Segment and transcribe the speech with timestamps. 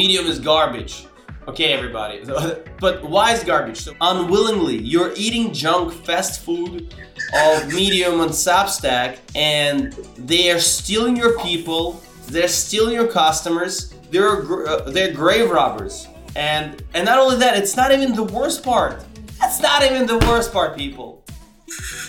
[0.00, 1.06] medium is garbage.
[1.46, 2.24] Okay, everybody.
[2.80, 3.78] but why is garbage?
[3.86, 6.94] So unwillingly, you're eating junk fast food
[7.34, 12.02] of medium on Substack, and they are stealing your people.
[12.28, 13.92] They're stealing your customers.
[14.10, 16.08] They're gr- uh, they're grave robbers.
[16.34, 19.04] And and not only that, it's not even the worst part.
[19.38, 21.08] That's not even the worst part, people.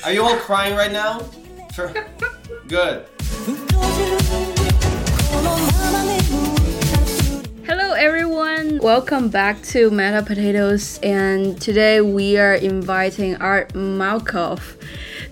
[0.06, 1.20] Are you all crying right now?
[1.76, 1.94] For,
[2.68, 3.06] good.
[8.02, 14.82] Everyone, welcome back to Meta Potatoes and today we are inviting Art Malkov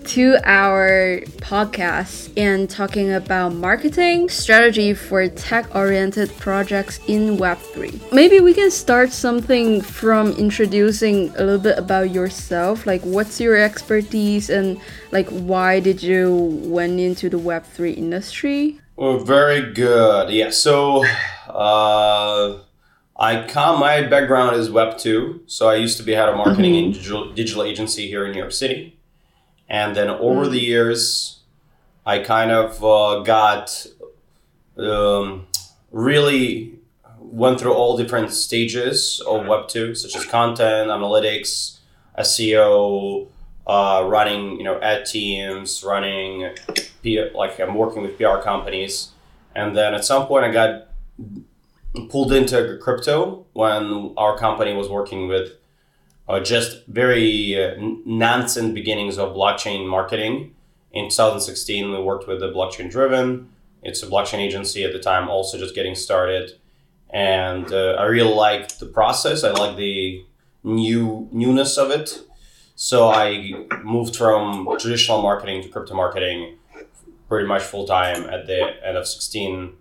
[0.04, 8.12] to our podcast and talking about marketing strategy for tech-oriented projects in Web3.
[8.12, 13.56] Maybe we can start something from introducing a little bit about yourself, like what's your
[13.56, 14.80] expertise and
[15.10, 18.80] like why did you went into the Web3 industry?
[19.02, 20.28] Oh, very good.
[20.28, 20.50] Yeah.
[20.50, 21.06] So,
[21.54, 22.58] uh,
[23.16, 23.80] I come.
[23.80, 25.42] My background is Web two.
[25.46, 28.38] So I used to be head of marketing in digital, digital agency here in New
[28.38, 28.98] York City,
[29.68, 31.40] and then over the years,
[32.06, 33.86] I kind of uh, got
[34.78, 35.46] um,
[35.90, 36.78] really
[37.18, 41.78] went through all different stages of Web two, such as content, analytics,
[42.18, 43.28] SEO,
[43.66, 46.50] uh, running you know ad teams, running
[47.02, 49.10] P- like I'm working with PR companies,
[49.54, 50.89] and then at some point I got
[52.08, 55.52] pulled into crypto when our company was working with
[56.28, 60.54] uh, just very uh, n- nascent beginnings of blockchain marketing.
[60.92, 63.48] In 2016, we worked with the Blockchain Driven.
[63.82, 66.52] It's a blockchain agency at the time, also just getting started,
[67.08, 69.42] and uh, I really liked the process.
[69.42, 70.24] I like the
[70.62, 72.20] new newness of it.
[72.76, 76.58] So I moved from traditional marketing to crypto marketing
[77.28, 79.74] pretty much full time at the end of 16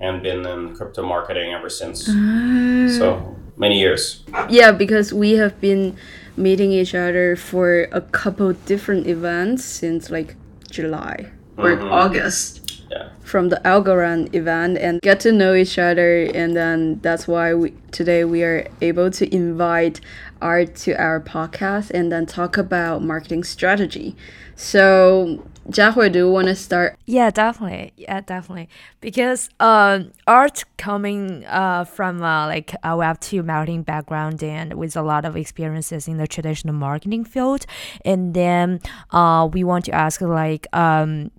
[0.00, 2.08] and been in crypto marketing ever since.
[2.08, 2.88] Ah.
[2.88, 4.22] So many years.
[4.48, 5.96] Yeah, because we have been
[6.36, 10.36] meeting each other for a couple different events since like
[10.70, 11.92] July or mm-hmm.
[11.92, 12.62] August.
[12.90, 13.08] Yeah.
[13.24, 17.74] From the Algorand event and get to know each other, and then that's why we
[17.90, 20.00] today we are able to invite
[20.40, 24.16] Art to our podcast and then talk about marketing strategy.
[24.54, 26.96] So, Jiahui, do you want to start?
[27.04, 27.92] Yeah, definitely.
[27.96, 28.68] Yeah, definitely.
[29.00, 34.96] Because um, art coming uh, from uh, like a Web two marketing background and with
[34.96, 37.66] a lot of experiences in the traditional marketing field,
[38.04, 38.80] and then
[39.10, 41.30] uh, we want to ask like um,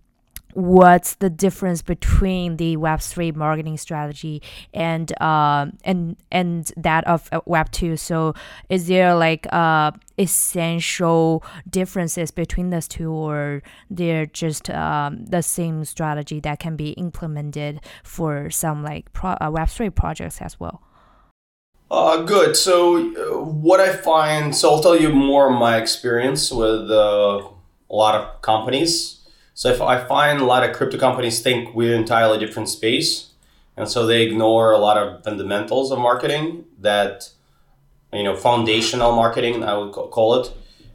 [0.57, 4.41] what's the difference between the Web three marketing strategy
[4.73, 7.95] and um and and that of uh, Web two?
[7.95, 8.33] So
[8.67, 15.85] is there like uh essential differences between those two, or they're just um, the same
[15.85, 20.81] strategy that can be implemented for some like pro- uh, Web three projects as well?
[21.91, 22.57] Uh, good.
[22.57, 27.47] So, uh, what I find, so I'll tell you more of my experience with uh,
[27.89, 29.16] a lot of companies.
[29.57, 33.31] So, if I find a lot of crypto companies think we're entirely different space,
[33.75, 37.31] and so they ignore a lot of fundamentals of marketing that,
[38.13, 40.53] you know, foundational marketing, I would call it.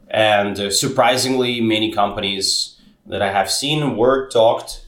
[0.09, 4.85] And uh, surprisingly, many companies that I have seen work talked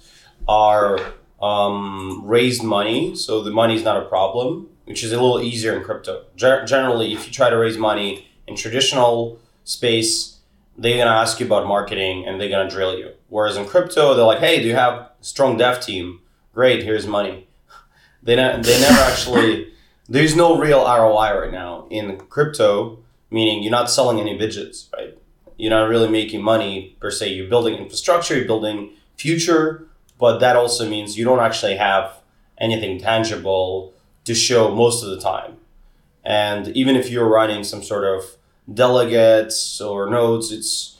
[0.47, 0.97] are
[1.41, 5.75] um, raised money, so the money is not a problem, which is a little easier
[5.75, 6.23] in crypto.
[6.37, 10.35] Gen- generally, if you try to raise money in traditional space,
[10.77, 13.11] they're gonna ask you about marketing and they're gonna drill you.
[13.35, 16.21] Whereas in crypto, they're like, "Hey, do you have strong dev team?
[16.53, 17.47] Great, here's money."
[18.23, 19.73] They ne- they never actually.
[20.15, 25.17] There's no real ROI right now in crypto, meaning you're not selling any widgets, right?
[25.57, 27.33] You're not really making money per se.
[27.33, 29.85] You're building infrastructure, you're building future,
[30.17, 32.05] but that also means you don't actually have
[32.57, 35.57] anything tangible to show most of the time.
[36.23, 38.21] And even if you're running some sort of
[38.73, 40.94] delegates or nodes, it's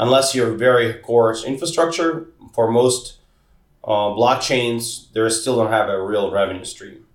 [0.00, 3.18] unless you're very coarse infrastructure for most
[3.84, 7.06] uh, blockchains, they still don't have a real revenue stream.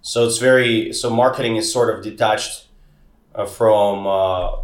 [0.00, 2.68] So it's very so marketing is sort of detached
[3.34, 4.62] uh, from uh,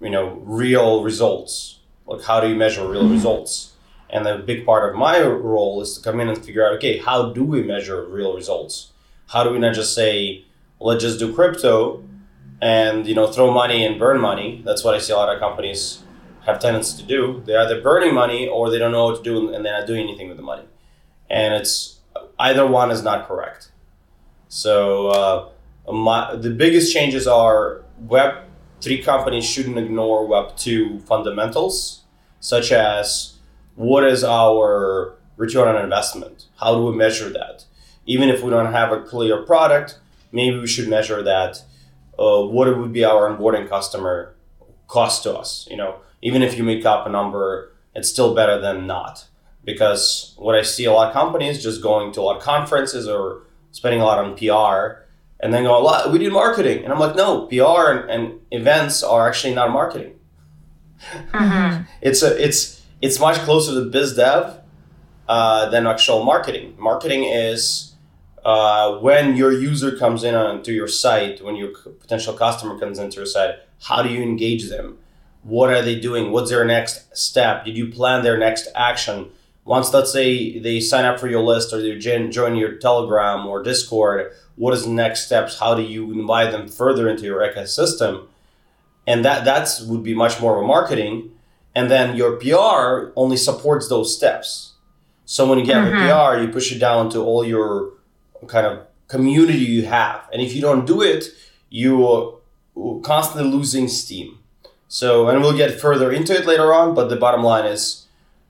[0.00, 1.80] you know real results.
[2.06, 3.74] Like how do you measure real results?
[4.10, 6.96] And a big part of my role is to come in and figure out okay
[6.98, 8.92] how do we measure real results?
[9.26, 10.44] How do we not just say
[10.80, 12.02] let's just do crypto
[12.62, 14.62] and you know throw money and burn money?
[14.64, 16.04] That's what I see a lot of companies
[16.46, 17.42] have tendencies to do.
[17.44, 20.08] They're either burning money or they don't know what to do and they're not doing
[20.08, 20.64] anything with the money.
[21.28, 21.98] And it's
[22.38, 23.70] either one is not correct.
[24.48, 28.44] So uh, my, the biggest changes are Web
[28.80, 32.04] three companies shouldn't ignore Web two fundamentals,
[32.40, 33.34] such as
[33.74, 36.46] what is our return on investment?
[36.60, 37.64] How do we measure that?
[38.06, 39.98] Even if we don't have a clear product,
[40.32, 41.62] maybe we should measure that.
[42.18, 44.34] Uh, what would be our onboarding customer
[44.88, 45.68] cost to us?
[45.70, 49.26] You know, even if you make up a number, it's still better than not.
[49.64, 53.06] Because what I see a lot of companies just going to a lot of conferences
[53.06, 55.04] or spending a lot on PR
[55.40, 56.84] and then go, a lot, we did marketing.
[56.84, 60.14] And I'm like, no, PR and, and events are actually not marketing.
[61.32, 61.82] Mm-hmm.
[62.00, 64.58] it's a, it's, it's much closer to biz dev
[65.28, 66.74] uh, than actual marketing.
[66.78, 67.94] Marketing is
[68.44, 73.16] uh, when your user comes in onto your site, when your potential customer comes into
[73.16, 74.98] your site, how do you engage them?
[75.48, 76.30] What are they doing?
[76.30, 77.64] What's their next step?
[77.64, 79.30] Did you plan their next action?
[79.64, 83.62] Once, let's say, they sign up for your list or they join your Telegram or
[83.62, 85.58] Discord, what is the next steps?
[85.58, 88.26] How do you invite them further into your ecosystem?
[89.06, 91.32] And that that's would be much more of a marketing.
[91.74, 94.74] And then your PR only supports those steps.
[95.24, 96.10] So when you get mm-hmm.
[96.10, 97.92] a PR, you push it down to all your
[98.48, 100.28] kind of community you have.
[100.30, 101.24] And if you don't do it,
[101.70, 102.34] you are
[103.02, 104.37] constantly losing steam.
[104.88, 108.06] So, and we'll get further into it later on, but the bottom line is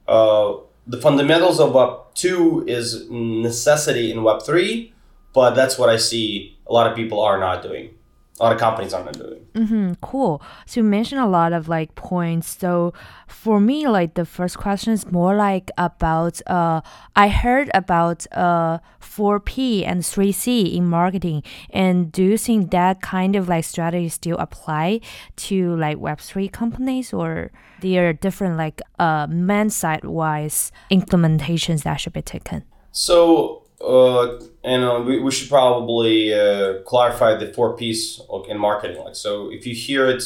[0.07, 0.55] uh,
[0.87, 4.93] the fundamentals of Web 2 is necessity in Web 3,
[5.35, 7.98] but that's what I see a lot of people are not doing
[8.41, 9.47] a lot of companies are not doing.
[9.55, 10.41] Mm-hmm, cool.
[10.67, 12.57] So you mentioned a lot of like points.
[12.59, 12.93] So
[13.27, 16.81] for me, like the first question is more like about uh,
[17.17, 23.35] I heard about uh 4P and 3C in marketing, and do you think that kind
[23.35, 25.01] of like strategy still apply
[25.49, 27.51] to like Web3 companies, or
[27.81, 32.65] there are different like uh man side wise implementations that should be taken?
[32.93, 39.03] So uh, and uh, we, we should probably uh, clarify the four P's in marketing.
[39.05, 40.23] Like, so if you hear it,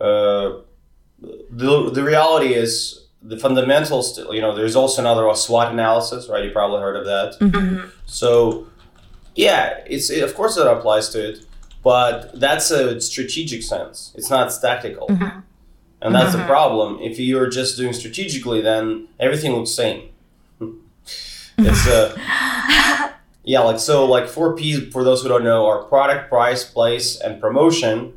[0.00, 0.60] uh,
[1.20, 6.44] the, the reality is the fundamentals, still you know, there's also another SWOT analysis, right?
[6.44, 7.36] You probably heard of that.
[7.40, 7.88] Mm-hmm.
[8.06, 8.66] So,
[9.34, 11.46] yeah, it's it, of course it applies to it,
[11.82, 14.12] but that's a strategic sense.
[14.14, 15.08] It's not tactical.
[15.08, 15.40] Mm-hmm.
[16.02, 16.40] And that's mm-hmm.
[16.40, 16.98] the problem.
[17.00, 20.10] If you're just doing strategically, then everything looks same.
[21.58, 23.12] It's a uh,
[23.46, 27.18] yeah, like so, like four P's for those who don't know are product, price, place,
[27.20, 28.12] and promotion.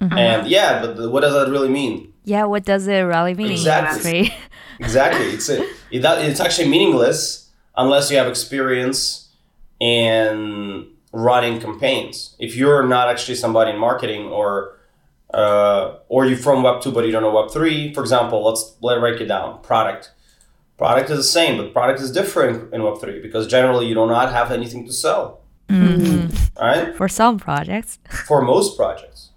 [0.00, 0.18] Mm-hmm.
[0.18, 2.12] And yeah, but the, what does that really mean?
[2.24, 3.52] Yeah, what does it really mean?
[3.52, 4.34] Exactly.
[4.80, 5.26] exactly.
[5.26, 9.28] It's a, it, it's actually meaningless unless you have experience
[9.78, 12.34] in running campaigns.
[12.40, 14.78] If you're not actually somebody in marketing or
[15.32, 18.74] uh, or you're from Web two but you don't know Web three, for example, let's
[18.80, 19.62] let break it down.
[19.62, 20.10] Product
[20.78, 24.30] Product is the same, but product is different in Web3 because generally you do not
[24.30, 25.40] have anything to sell.
[25.68, 26.62] Mm-hmm.
[26.62, 26.94] Right?
[26.94, 27.98] For some projects.
[28.26, 29.30] For most projects.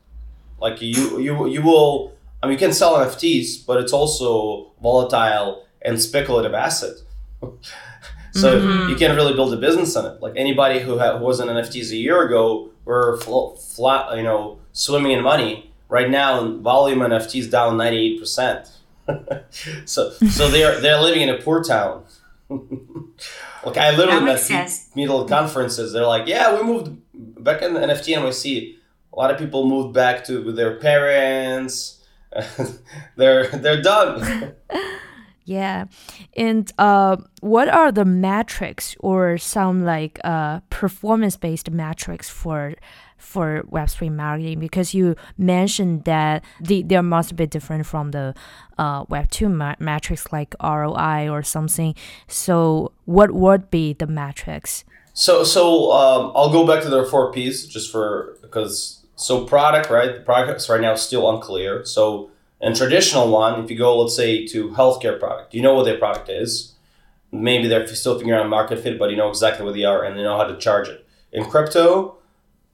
[0.60, 2.14] Like you, you, you will,
[2.44, 6.96] I mean, you can sell NFTs, but it's also volatile and speculative asset.
[8.34, 8.90] so mm-hmm.
[8.90, 10.22] you can't really build a business on it.
[10.22, 14.24] Like anybody who, had, who was in NFTs a year ago were fl- flat, you
[14.24, 15.72] know, swimming in money.
[15.88, 18.70] Right now, volume NFTs down 98%.
[19.86, 22.04] so so they're they're living in a poor town.
[23.66, 25.94] like I literally met people at conferences.
[25.94, 28.76] They're like, yeah, we moved back in the NFT NYC.
[29.14, 32.04] A lot of people moved back to with their parents.
[33.16, 34.54] they're they're done.
[35.46, 35.86] yeah,
[36.36, 42.76] and uh, what are the metrics or some like uh, performance based metrics for
[43.20, 48.34] for Web3 marketing because you mentioned that the, there must be different from the
[48.78, 51.94] uh, Web2 ma- metrics like ROI or something.
[52.28, 54.86] So, what would be the metrics?
[55.14, 59.90] So, so um, I'll go back to the four P's just for because so product
[59.90, 61.84] right the products right now still unclear.
[61.86, 65.84] So, in traditional one, if you go let's say to healthcare product, you know what
[65.84, 66.76] their product is.
[67.32, 70.18] Maybe they're still figuring out market fit, but you know exactly what they are and
[70.18, 71.06] they know how to charge it.
[71.32, 72.19] In crypto,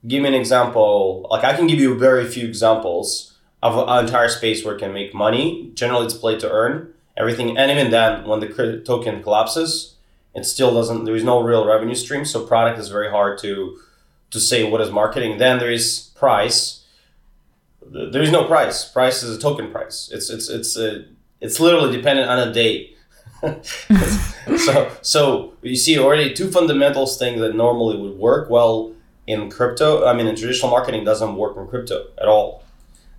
[0.06, 1.26] give me an example.
[1.30, 4.92] Like I can give you very few examples of an entire space where it can
[4.92, 5.70] make money.
[5.74, 9.94] Generally, it's play to earn everything, and even then, when the token collapses,
[10.34, 11.04] it still doesn't.
[11.04, 12.24] There is no real revenue stream.
[12.24, 13.78] So product is very hard to
[14.30, 15.38] to say what is marketing.
[15.38, 16.84] Then there is price.
[17.82, 18.84] There is no price.
[18.84, 20.10] Price is a token price.
[20.12, 21.06] It's it's it's a,
[21.40, 22.92] it's literally dependent on a date.
[24.56, 28.95] so so you see already two fundamentals things that normally would work well
[29.26, 32.62] in crypto, I mean, in traditional marketing doesn't work in crypto at all.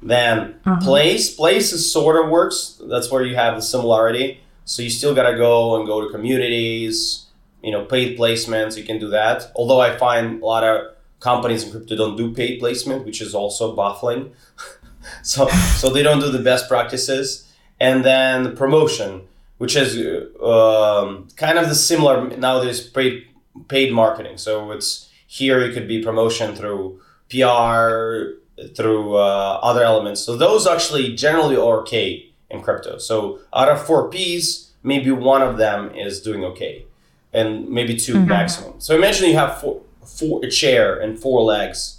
[0.01, 0.79] Then uh-huh.
[0.81, 2.79] place, place is sort of works.
[2.87, 4.41] That's where you have the similarity.
[4.65, 7.25] So you still gotta go and go to communities,
[7.63, 8.77] you know, paid placements.
[8.77, 9.51] You can do that.
[9.55, 13.33] Although I find a lot of companies in crypto don't do paid placement, which is
[13.33, 14.33] also baffling.
[15.23, 17.51] so so they don't do the best practices.
[17.79, 19.95] And then the promotion, which is
[20.41, 22.27] um, kind of the similar.
[22.37, 23.27] Now there's paid
[23.67, 24.37] paid marketing.
[24.37, 28.39] So it's Here it could be promotion through PR,
[28.75, 30.22] through uh, other elements.
[30.22, 32.98] So those actually generally are okay in crypto.
[32.98, 36.86] So out of four P's, maybe one of them is doing okay,
[37.34, 38.27] and maybe 2 Mhm.
[38.27, 38.74] maximum.
[38.79, 41.98] So imagine you have four, four a chair and four legs,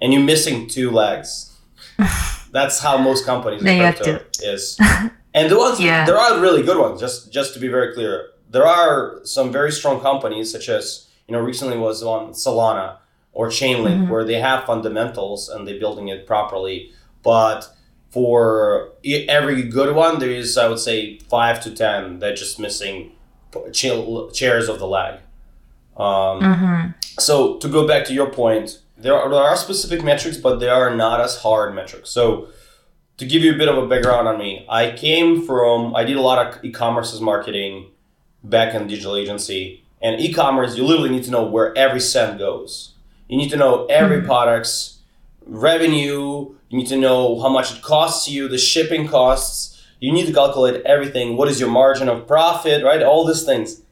[0.00, 1.52] and you're missing two legs.
[2.52, 4.78] That's how most companies in crypto is.
[5.34, 6.06] And the ones Yeah.
[6.06, 6.98] there are really good ones.
[6.98, 11.32] Just just to be very clear, there are some very strong companies such as you
[11.34, 12.96] know recently was on Solana
[13.32, 14.08] or Chainlink Mhm.
[14.10, 16.90] where they have fundamentals and they're building it properly.
[17.22, 17.68] But
[18.10, 23.12] for every good one, there is I would say five to ten that just missing
[23.72, 25.14] chairs of the leg.
[25.96, 26.90] Um, Mm-hmm.
[27.18, 30.68] so to go back to your point, there are, there are specific metrics, but they
[30.68, 32.10] are not as hard metrics.
[32.10, 32.48] So
[33.16, 36.16] to give you a bit of a background on me, I came from I did
[36.16, 37.86] a lot of e-commerce marketing
[38.44, 39.84] back in digital agency.
[40.06, 42.92] And e-commerce, you literally need to know where every cent goes.
[43.28, 44.26] You need to know every Mhm.
[44.26, 44.98] product's
[45.44, 46.54] revenue.
[46.68, 49.82] You need to know how much it costs you, the shipping costs.
[49.98, 51.36] You need to calculate everything.
[51.36, 53.02] What is your margin of profit, right?
[53.02, 53.82] All these things.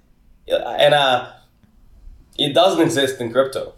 [0.47, 1.26] And uh,
[2.38, 3.73] it doesn't exist in crypto.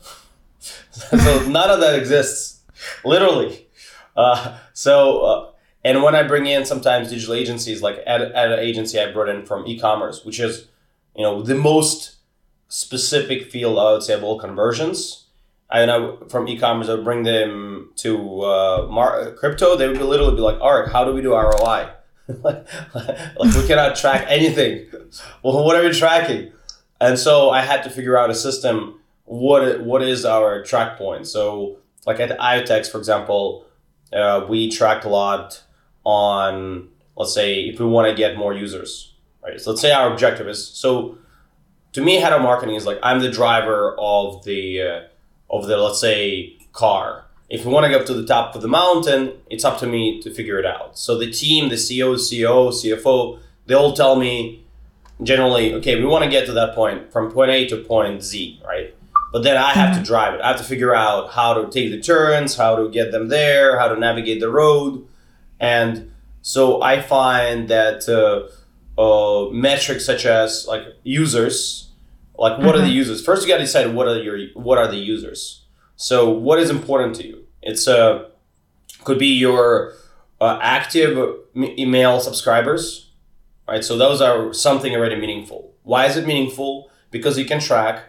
[0.90, 2.60] so none of that exists,
[3.04, 3.66] literally.
[4.14, 5.46] Uh, so, uh,
[5.84, 9.28] and when I bring in sometimes digital agencies, like at, at an agency I brought
[9.30, 10.66] in from e-commerce, which is,
[11.16, 12.15] you know, the most
[12.76, 15.24] specific field I would say of all conversions.
[15.70, 19.76] I know from e-commerce, I would bring them to uh, mar- crypto.
[19.76, 21.88] They would literally be like, "All right, how do we do ROI?
[22.28, 24.86] like, like we cannot track anything.
[25.42, 26.52] well, what are we tracking?"
[27.00, 29.00] And so I had to figure out a system.
[29.24, 31.26] What what is our track point?
[31.26, 33.64] So, like at IoTeX, for example,
[34.12, 35.62] uh, we track a lot
[36.04, 39.60] on, let's say, if we want to get more users, right?
[39.60, 41.18] So let's say our objective is so.
[41.96, 45.00] To me, head of marketing is like I'm the driver of the uh,
[45.48, 47.24] of the let's say car.
[47.48, 49.86] If we want to get up to the top of the mountain, it's up to
[49.86, 50.98] me to figure it out.
[50.98, 54.62] So the team, the CEO, CEO, CFO, they all tell me
[55.22, 58.60] generally, okay, we want to get to that point from point A to point Z,
[58.62, 58.94] right?
[59.32, 60.42] But then I have to drive it.
[60.42, 63.78] I have to figure out how to take the turns, how to get them there,
[63.78, 65.08] how to navigate the road,
[65.58, 66.12] and
[66.42, 68.48] so I find that uh,
[69.00, 71.85] uh, metrics such as like users,
[72.38, 73.24] like what are the users?
[73.24, 75.64] First, you got to decide what are your what are the users.
[75.96, 77.44] So what is important to you?
[77.62, 78.28] It's uh,
[79.04, 79.94] could be your
[80.40, 83.10] uh, active email subscribers,
[83.66, 83.84] right?
[83.84, 85.72] So those are something already meaningful.
[85.82, 86.90] Why is it meaningful?
[87.10, 88.04] Because you can track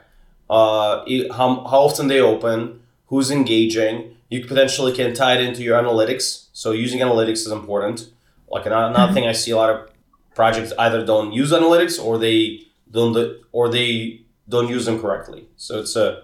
[0.49, 4.15] uh, how, how often they open, who's engaging.
[4.29, 6.47] You potentially can tie it into your analytics.
[6.51, 8.09] So using analytics is important.
[8.49, 9.89] Like another, another thing I see a lot of
[10.35, 15.47] projects either don't use analytics or they don't or they don't use them correctly.
[15.57, 16.23] So it's a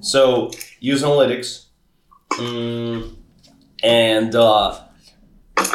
[0.00, 0.50] so
[0.80, 1.66] use analytics,
[2.32, 3.16] mm,
[3.82, 4.80] and uh,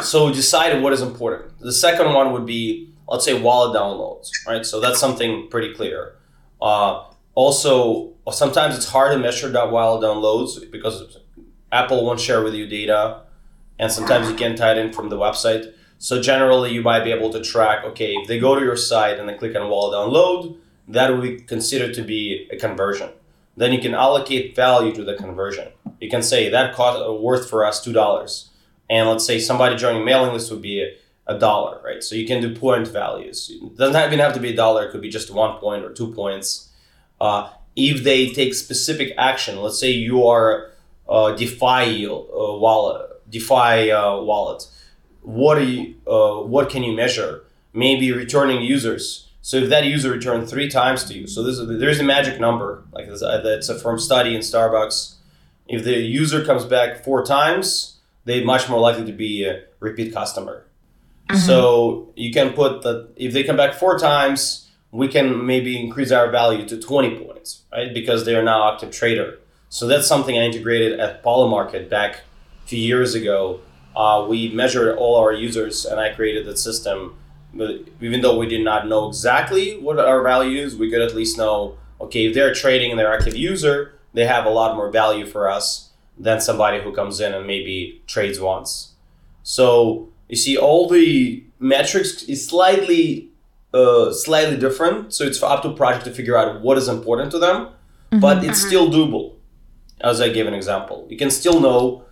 [0.02, 1.58] so decide what is important.
[1.60, 4.64] The second one would be let's say wallet downloads, right?
[4.64, 6.16] So that's something pretty clear.
[6.60, 11.18] Uh, also, sometimes it's hard to measure that wallet downloads because
[11.70, 13.22] Apple won't share with you data,
[13.78, 15.72] and sometimes you can tie it in from the website.
[15.98, 17.84] So generally, you might be able to track.
[17.84, 21.22] Okay, if they go to your site and they click on wallet download, that would
[21.22, 23.10] be considered to be a conversion.
[23.56, 25.68] Then you can allocate value to the conversion.
[26.00, 28.50] You can say that cost uh, worth for us two dollars,
[28.90, 32.02] and let's say somebody joining mailing list would be a, a dollar, right?
[32.02, 33.50] So you can do point values.
[33.50, 34.84] It doesn't even have to be a dollar.
[34.84, 36.70] It could be just one point or two points.
[37.18, 40.72] Uh, if they take specific action, let's say you are
[41.08, 44.68] uh, DeFi uh, wallet, DeFi uh, wallet.
[45.26, 45.96] What are you?
[46.06, 47.42] Uh, what can you measure?
[47.72, 49.28] Maybe returning users.
[49.42, 52.40] So if that user returned three times to you, so this is, there's a magic
[52.40, 55.14] number like this, uh, that's a from study in Starbucks.
[55.68, 60.14] If the user comes back four times, they're much more likely to be a repeat
[60.14, 60.66] customer.
[61.44, 66.12] So you can put that if they come back four times, we can maybe increase
[66.12, 67.92] our value to 20 points, right?
[67.92, 69.40] Because they are now active trader.
[69.70, 72.20] So that's something I integrated at Polymarket back
[72.64, 73.60] a few years ago.
[73.96, 77.16] Uh, we measured all our users and I created that system.
[77.54, 81.14] But even though we did not know exactly what our value is, we could at
[81.14, 84.90] least know, okay, if they're trading and they're active user, they have a lot more
[84.90, 88.92] value for us than somebody who comes in and maybe trades once.
[89.42, 93.30] So you see, all the metrics is slightly,
[93.72, 95.14] uh, slightly different.
[95.14, 97.68] So it's up to project to figure out what is important to them,
[98.20, 99.34] but it's still doable.
[100.02, 102.04] As I gave an example, you can still know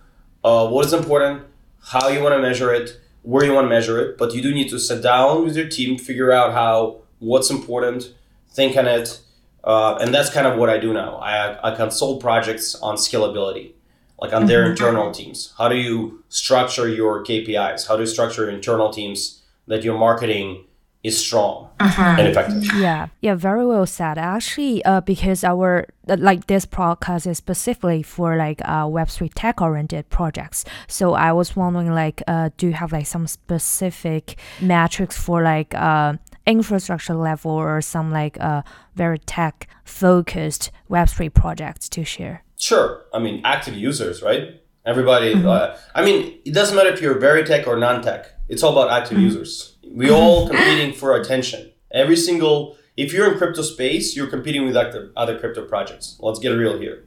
[0.43, 1.43] uh, what is important,
[1.87, 4.53] how you want to measure it, where you want to measure it, but you do
[4.53, 8.13] need to sit down with your team, figure out how what's important,
[8.49, 9.19] think on it,
[9.63, 11.15] uh, and that's kind of what I do now.
[11.17, 13.73] I, I consult projects on scalability,
[14.19, 15.53] like on their internal teams.
[15.57, 17.87] How do you structure your KPIs?
[17.87, 20.65] How do you structure your internal teams that you're marketing
[21.05, 22.63] is strong and effective?
[22.75, 24.17] Yeah, yeah, very well said.
[24.17, 29.29] Actually, uh, because our uh, like this podcast is specifically for like uh, Web three
[29.29, 30.65] tech oriented projects.
[30.87, 35.73] So I was wondering, like, uh, do you have like some specific metrics for like
[35.75, 36.13] uh
[36.47, 38.61] infrastructure level or some like uh
[38.95, 42.43] very tech focused Web3 projects to share?
[42.57, 43.05] Sure.
[43.13, 44.61] I mean, active users, right?
[44.85, 48.63] Everybody, uh, I mean, it doesn't matter if you're very tech or non tech, it's
[48.63, 49.27] all about active mm-hmm.
[49.27, 49.75] users.
[49.89, 51.71] We all competing for attention.
[51.91, 56.17] Every single, if you're in crypto space, you're competing with other, other crypto projects.
[56.19, 57.03] Let's get real here.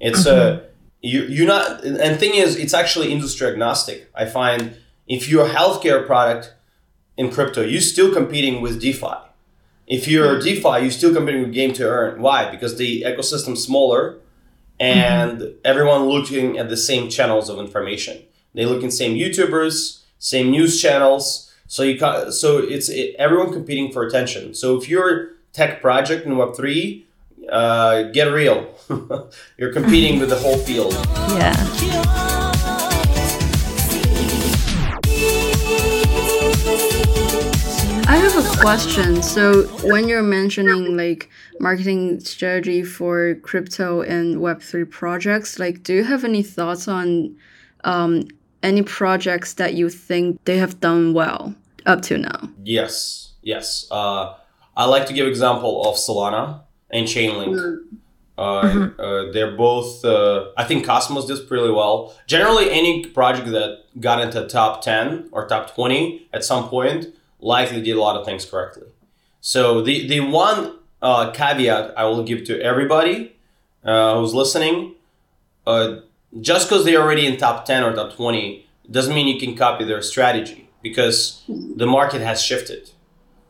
[0.00, 0.66] It's, uh, mm-hmm.
[1.02, 4.10] you, you're not, and thing is, it's actually industry agnostic.
[4.14, 6.54] I find if you're a healthcare product,
[7.20, 9.18] in crypto, you're still competing with DeFi.
[9.86, 10.44] If you're mm-hmm.
[10.44, 12.22] DeFi, you're still competing with game to earn.
[12.22, 12.50] Why?
[12.50, 14.16] Because the ecosystem's smaller
[14.78, 18.22] and everyone looking at the same channels of information.
[18.54, 21.52] They look in same YouTubers, same news channels.
[21.66, 24.54] So you ca- so it's it, everyone competing for attention.
[24.54, 27.06] So if you're tech project in Web three,
[27.50, 28.74] uh, get real.
[29.58, 30.92] you're competing with the whole field.
[31.30, 31.54] Yeah.
[38.06, 39.22] I have a question.
[39.22, 46.04] So when you're mentioning like marketing strategy for crypto and Web3 projects, like do you
[46.04, 47.36] have any thoughts on
[47.84, 48.24] um,
[48.62, 51.54] any projects that you think they have done well
[51.86, 52.48] up to now?
[52.64, 53.86] Yes, yes.
[53.90, 54.34] Uh,
[54.76, 57.78] I like to give example of Solana and Chainlink.
[58.36, 58.40] Uh,
[58.98, 60.04] uh, they're both.
[60.04, 62.14] Uh, I think Cosmos does pretty well.
[62.26, 67.08] Generally, any project that got into top ten or top twenty at some point
[67.40, 68.86] likely did a lot of things correctly.
[69.40, 73.36] So the the one uh, caveat I will give to everybody
[73.84, 74.94] uh, who's listening,
[75.66, 75.96] uh,
[76.40, 79.84] just because they're already in top ten or top twenty doesn't mean you can copy
[79.84, 82.90] their strategy because the market has shifted.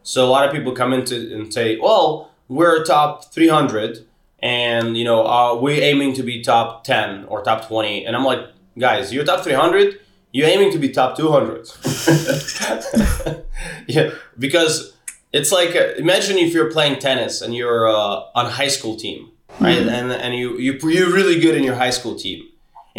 [0.03, 4.07] So a lot of people come into and say, "Well, we're top 300,
[4.41, 8.25] and you know, uh, we're aiming to be top 10 or top 20." And I'm
[8.25, 8.41] like,
[8.79, 10.01] "Guys, you're top 300.
[10.33, 11.69] You're aiming to be top 200."
[13.87, 14.95] yeah, because
[15.33, 18.97] it's like uh, imagine if you're playing tennis and you're uh, on a high school
[18.97, 19.79] team, right?
[19.79, 22.49] And and you you you're really good in your high school team,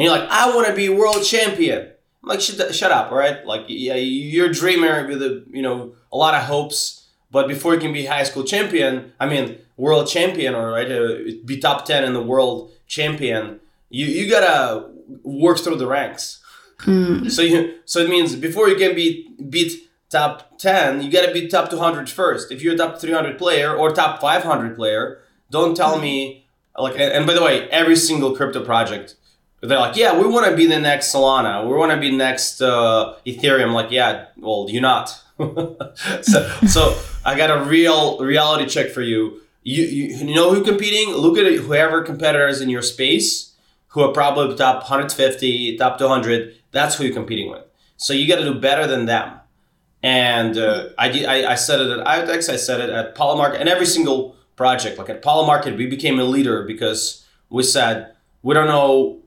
[0.02, 1.92] and you're like, "I want to be world champion."
[2.24, 3.46] I'm like, shut, shut up, all right?
[3.46, 7.74] Like, yeah, you're a dreamer with a, you know, a lot of hopes, but before
[7.74, 11.86] you can be high school champion, I mean, world champion, or right, uh, be top
[11.86, 13.60] ten in the world champion,
[13.90, 14.90] you you gotta
[15.24, 16.42] work through the ranks.
[17.30, 21.48] So you, so it means before you can be beat top ten, you gotta be
[21.48, 22.52] top 200 first.
[22.52, 25.20] If you're a top 300 player or top 500 player,
[25.52, 26.94] don't tell me like.
[26.94, 29.16] And, and by the way, every single crypto project
[29.62, 31.68] they're like, yeah, we want to be the next Solana.
[31.68, 33.74] We want to be next uh, Ethereum.
[33.74, 35.10] Like, yeah, well, you're not.
[36.22, 39.42] so, so I got a real reality check for you.
[39.64, 40.16] You, you.
[40.16, 41.14] you know who competing?
[41.14, 43.54] Look at whoever competitors in your space
[43.90, 46.56] who are probably top 150, top 200.
[46.72, 47.64] That's who you're competing with.
[47.98, 49.40] So you got to do better than them.
[50.02, 53.60] And uh, I, did, I, I said it at IoTeX, I said it at Polymarket,
[53.60, 54.98] and every single project.
[54.98, 59.21] Like at Polymarket, we became a leader because we said, we don't know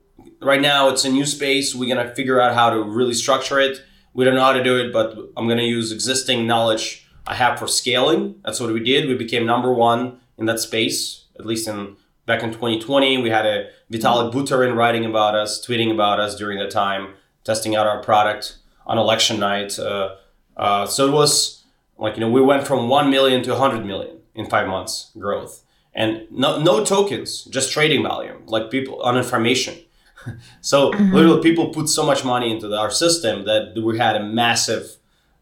[0.44, 1.74] right now it's a new space.
[1.74, 3.83] We're going to figure out how to really structure it.
[4.12, 7.35] We don't know how to do it but i'm going to use existing knowledge i
[7.35, 8.37] have for scaling.
[8.44, 9.09] That's what we did.
[9.09, 13.44] We became number one in that space at least in back in 2020 we had
[13.44, 18.02] a vitalik buterin writing about us tweeting about us during that time testing out our
[18.02, 19.78] product on election night.
[19.78, 20.16] Uh,
[20.57, 21.64] uh, so it was
[21.98, 25.62] like you know we went from 1 million to 100 million in five months growth.
[25.96, 29.78] And no, no tokens just trading volume like people on information
[30.60, 34.22] so literally, people put so much money into the, our system that we had a
[34.22, 34.96] massive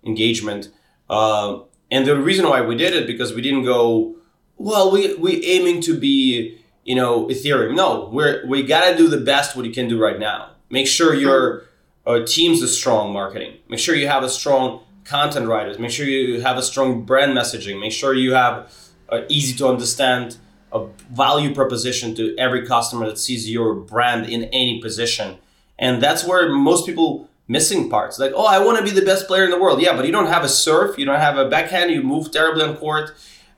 [0.04, 0.70] engagement.
[1.08, 4.16] Uh, and the reason why we did it because we didn't go,
[4.56, 7.74] well, we we aiming to be you know Ethereum.
[7.74, 10.50] No, we're we gotta do the best what you can do right now.
[10.70, 11.64] Make sure your
[12.06, 13.58] uh, team's a strong marketing.
[13.68, 15.78] Make sure you have a strong content writers.
[15.78, 17.80] Make sure you have a strong brand messaging.
[17.80, 18.72] Make sure you have
[19.08, 20.38] uh, easy to understand
[20.72, 25.38] a value proposition to every customer that sees your brand in any position.
[25.78, 28.18] And that's where most people missing parts.
[28.18, 29.80] Like, oh, I want to be the best player in the world.
[29.82, 32.64] Yeah, but you don't have a serve, you don't have a backhand, you move terribly
[32.64, 33.14] on court,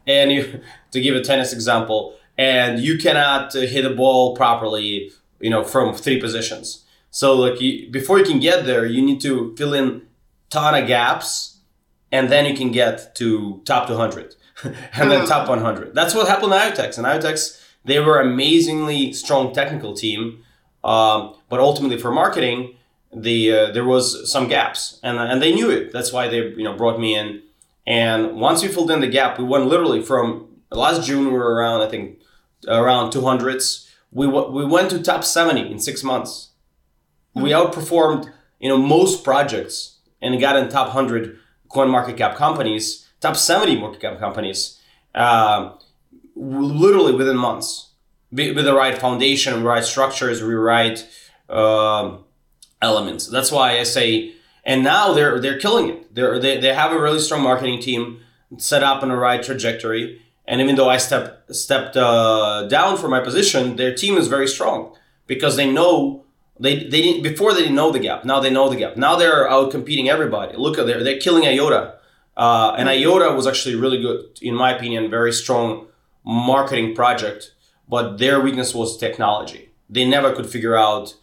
[0.07, 5.51] and you to give a tennis example, and you cannot hit a ball properly, you
[5.51, 6.85] know, from three positions.
[7.11, 10.03] So like you, before you can get there, you need to fill in
[10.51, 11.59] ton of gaps,
[12.11, 14.35] and then you can get to top 200.
[14.65, 15.95] and then top 100.
[15.95, 16.99] That's what happened to IoTeX.
[16.99, 20.43] And IoTeX, they were amazingly strong technical team,
[20.83, 22.77] um, but ultimately for marketing,
[23.15, 25.93] the uh, there was some gaps, and and they knew it.
[25.93, 27.43] That's why they you know brought me in.
[27.87, 31.55] And once we filled in the gap, we went literally from last June we were
[31.55, 32.19] around I think
[32.67, 33.89] around 200s.
[34.11, 36.51] We w- we went to top 70 in six months.
[37.35, 41.39] We outperformed you know most projects and got in top 100
[41.69, 44.81] coin market cap companies, top 70 market cap companies,
[45.15, 45.73] uh,
[46.37, 47.91] literally within months.
[48.31, 51.07] With the right foundation, right structures, right
[51.49, 52.17] uh,
[52.83, 53.29] elements.
[53.29, 54.35] That's why I say,
[54.65, 56.15] and now they're they're killing it.
[56.15, 58.21] They're, they they have a really strong marketing team
[58.59, 60.21] set up in the right trajectory.
[60.47, 64.49] And even though I stepped stepped uh, down from my position, their team is very
[64.49, 66.25] strong because they know
[66.59, 68.25] they they didn't before they didn't know the gap.
[68.25, 68.97] Now they know the gap.
[68.97, 70.57] Now they're out competing everybody.
[70.57, 71.95] Look at they're they're killing IOTA,
[72.37, 75.87] uh, and IOTA was actually really good in my opinion, very strong
[76.25, 77.53] marketing project.
[77.89, 79.71] But their weakness was technology.
[79.91, 81.15] They never could figure out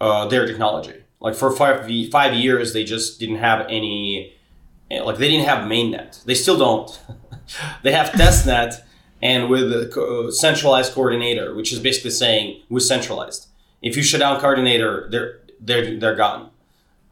[0.00, 1.02] uh, their technology.
[1.20, 4.34] Like for five five years, they just didn't have any.
[4.90, 6.24] Like they didn't have mainnet.
[6.24, 7.00] They still don't.
[7.82, 8.82] they have testnet
[9.20, 13.48] and with a centralized coordinator, which is basically saying we're centralized
[13.82, 16.50] if you shut down coordinator, they're they're they're gone.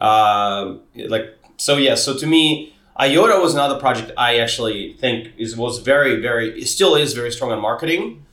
[0.01, 1.95] Uh, like so, yeah.
[1.95, 6.67] So to me, IOTA was another project I actually think is was very very it
[6.67, 8.25] still is very strong on marketing,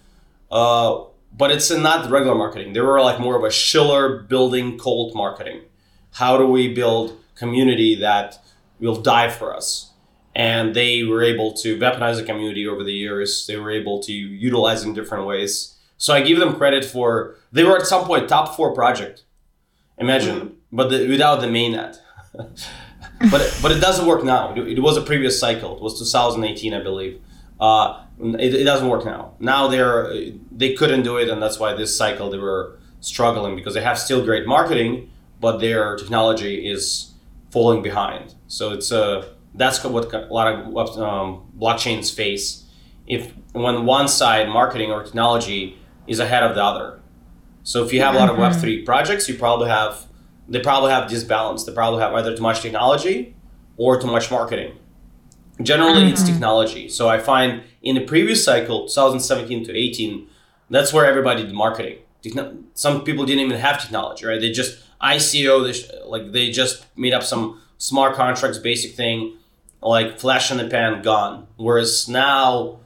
[0.52, 1.04] uh,
[1.36, 2.74] but it's not regular marketing.
[2.74, 5.62] They were like more of a Schiller building cold marketing.
[6.13, 8.38] How do we build community that
[8.80, 9.91] will die for us?
[10.36, 13.47] And they were able to weaponize the community over the years.
[13.47, 15.76] They were able to utilize in different ways.
[15.97, 19.24] So I give them credit for they were at some point top four project.
[19.97, 20.54] Imagine, mm-hmm.
[20.71, 21.97] but the, without the mainnet.
[23.29, 24.53] but it, but it doesn't work now.
[24.53, 25.75] It, it, was a previous cycle.
[25.75, 27.21] It was 2018, I believe.
[27.60, 29.34] Uh, it, it doesn't work now.
[29.39, 30.13] Now they're
[30.51, 33.99] they couldn't do it, and that's why this cycle they were struggling because they have
[33.99, 37.13] still great marketing, but their technology is
[37.51, 38.36] falling behind.
[38.47, 42.65] So it's a uh, that's what a lot of um, blockchains face.
[43.05, 46.99] If when one side marketing or technology is ahead of the other.
[47.63, 50.07] So if you have a lot of Web three projects, you probably have
[50.51, 51.65] they probably have disbalance.
[51.65, 53.33] They probably have either too much technology
[53.77, 54.77] or too much marketing.
[55.61, 56.13] Generally, mm-hmm.
[56.13, 56.89] it's technology.
[56.89, 60.27] So I find in the previous cycle, 2017 to 18,
[60.69, 61.99] that's where everybody did marketing.
[62.73, 64.39] Some people didn't even have technology, right?
[64.39, 69.37] They just ICO, they like they just made up some smart contracts, basic thing,
[69.81, 71.47] like flash in the pan, gone.
[71.55, 72.79] Whereas now,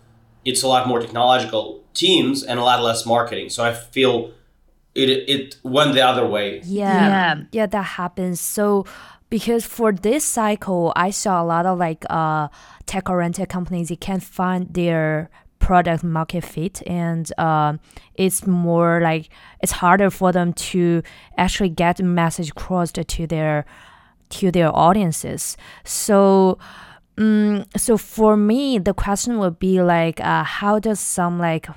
[0.45, 3.49] it's a lot more technological teams and a lot less marketing.
[3.49, 4.31] So I feel
[4.95, 6.61] it it went the other way.
[6.63, 8.39] Yeah, yeah, yeah that happens.
[8.39, 8.85] So
[9.29, 12.47] because for this cycle, I saw a lot of like uh,
[12.85, 13.91] tech oriented companies.
[13.91, 15.29] You can't find their
[15.59, 17.75] product market fit and uh,
[18.13, 19.29] it's more like
[19.61, 21.01] it's harder for them to
[21.37, 23.65] actually get message crossed to their
[24.29, 26.59] to their audiences so
[27.17, 31.67] um, so for me, the question would be like, uh, how does some like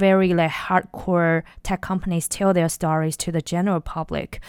[0.00, 4.40] very like hardcore tech companies tell their stories to the general public?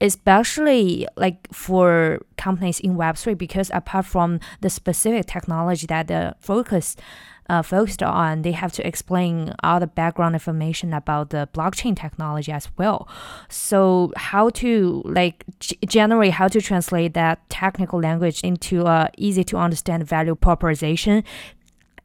[0.00, 6.96] Especially like for companies in Web3, because apart from the specific technology that the focus
[7.48, 12.50] uh, focused on, they have to explain all the background information about the blockchain technology
[12.50, 13.08] as well.
[13.48, 19.44] So how to like g- generate how to translate that technical language into a easy
[19.44, 21.22] to understand value proposition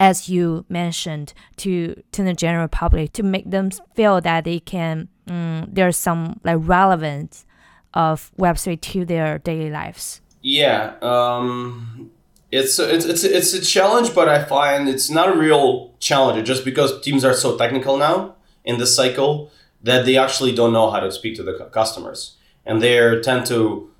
[0.00, 5.08] as you mentioned to to the general public to make them feel that they can
[5.28, 7.46] um, there's some like relevance
[7.94, 10.22] of web3 to their daily lives.
[10.40, 12.10] Yeah um
[12.50, 16.46] it's it's it's it's a challenge, but I find it's not a real challenge.
[16.46, 18.34] Just because teams are so technical now
[18.64, 19.50] in this cycle
[19.82, 22.36] that they actually don't know how to speak to the customers,
[22.66, 23.90] and they tend to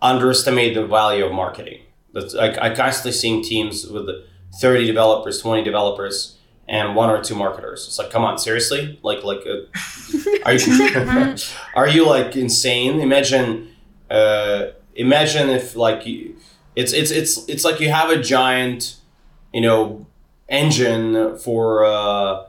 [0.00, 1.80] underestimate the value of marketing.
[2.12, 4.08] That's I, I constantly seeing teams with
[4.60, 6.38] thirty developers, twenty developers,
[6.68, 7.86] and one or two marketers.
[7.86, 8.98] It's like, come on, seriously?
[9.02, 9.66] Like like, uh,
[10.44, 11.36] are you
[11.74, 13.00] are you like insane?
[13.00, 13.68] Imagine
[14.10, 16.36] uh, imagine if like you
[16.76, 18.96] it's it's it's it's like you have a giant,
[19.52, 20.06] you know,
[20.48, 22.46] engine for uh,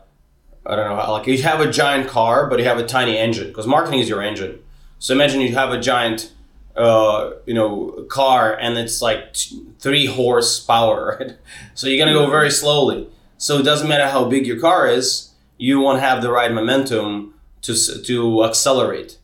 [0.66, 3.48] I don't know, like you have a giant car, but you have a tiny engine
[3.48, 4.60] because marketing is your engine.
[5.00, 6.32] So imagine you have a giant,
[6.76, 11.38] uh, you know, car and it's like t- three horsepower, right?
[11.76, 13.08] So you're gonna go very slowly.
[13.38, 17.34] So it doesn't matter how big your car is, you won't have the right momentum
[17.62, 19.20] to to accelerate.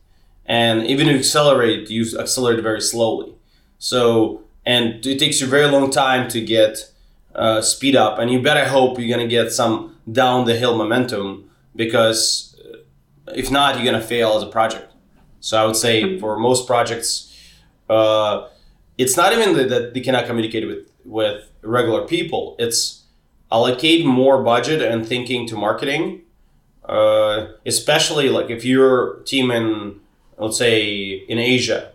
[0.46, 3.34] And even if you accelerate, you accelerate very slowly.
[3.78, 6.90] So and it takes you a very long time to get
[7.34, 11.50] uh, speed up, and you better hope you're gonna get some down the hill momentum
[11.74, 14.92] because uh, if not, you're gonna fail as a project.
[15.40, 17.29] So I would say for most projects,
[17.90, 18.48] uh,
[18.96, 22.54] it's not even that, they cannot communicate with with regular people.
[22.58, 23.02] It's
[23.50, 26.22] allocate more budget and thinking to marketing,
[26.84, 30.00] uh, especially like if your team in
[30.38, 31.92] let's say in Asia,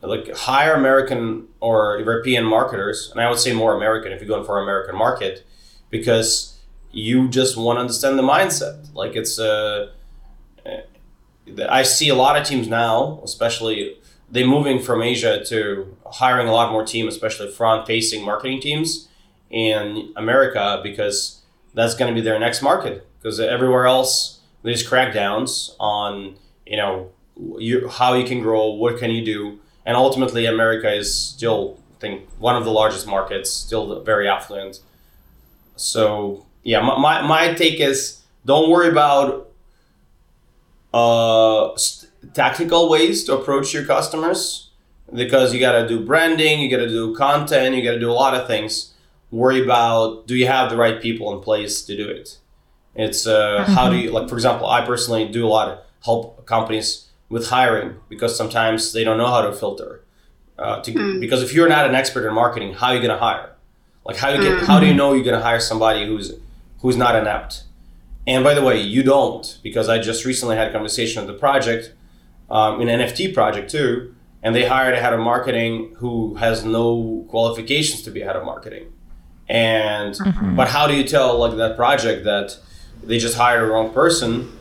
[0.00, 4.44] like hire American or European marketers, and I would say more American if you're going
[4.44, 5.44] for American market,
[5.90, 6.58] because
[6.92, 8.94] you just want to understand the mindset.
[8.94, 9.90] Like it's uh,
[11.68, 13.98] I see a lot of teams now, especially
[14.30, 19.08] they moving from Asia to hiring a lot more team, especially front facing marketing teams
[19.50, 21.42] in America because
[21.74, 26.36] that's going to be their next market because everywhere else there's crackdowns on
[26.66, 27.10] you know
[27.58, 32.00] you, how you can grow, what can you do, and ultimately America is still I
[32.00, 34.80] think one of the largest markets, still very affluent.
[35.76, 39.50] So yeah, my, my, my take is don't worry about
[40.92, 41.76] uh,
[42.34, 44.70] tactical ways to approach your customers
[45.12, 48.10] because you got to do branding, you got to do content, you got to do
[48.10, 48.92] a lot of things.
[49.30, 52.38] Worry about do you have the right people in place to do it?
[52.94, 53.72] It's uh, mm-hmm.
[53.72, 57.48] how do you like for example, I personally do a lot of help companies with
[57.48, 60.02] hiring because sometimes they don't know how to filter.
[60.58, 61.20] Uh, to, mm.
[61.20, 63.50] Because if you're not an expert in marketing, how are you going to hire?
[64.04, 64.66] Like how you get, mm-hmm.
[64.66, 66.32] how do you know you're going to hire somebody who's
[66.80, 67.64] who's not inept?
[68.26, 71.38] And by the way, you don't because I just recently had a conversation with the
[71.38, 71.92] project,
[72.50, 77.26] um, an NFT project too, and they hired a head of marketing who has no
[77.28, 78.92] qualifications to be a head of marketing.
[79.48, 80.56] And mm-hmm.
[80.56, 82.58] but how do you tell like that project that
[83.02, 84.52] they just hired a wrong person?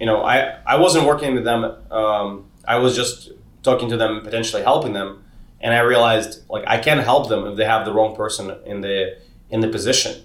[0.00, 1.64] You know, I I wasn't working with them.
[1.90, 5.24] Um, I was just talking to them, potentially helping them,
[5.60, 8.80] and I realized like I can't help them if they have the wrong person in
[8.80, 9.18] the
[9.50, 10.24] in the position.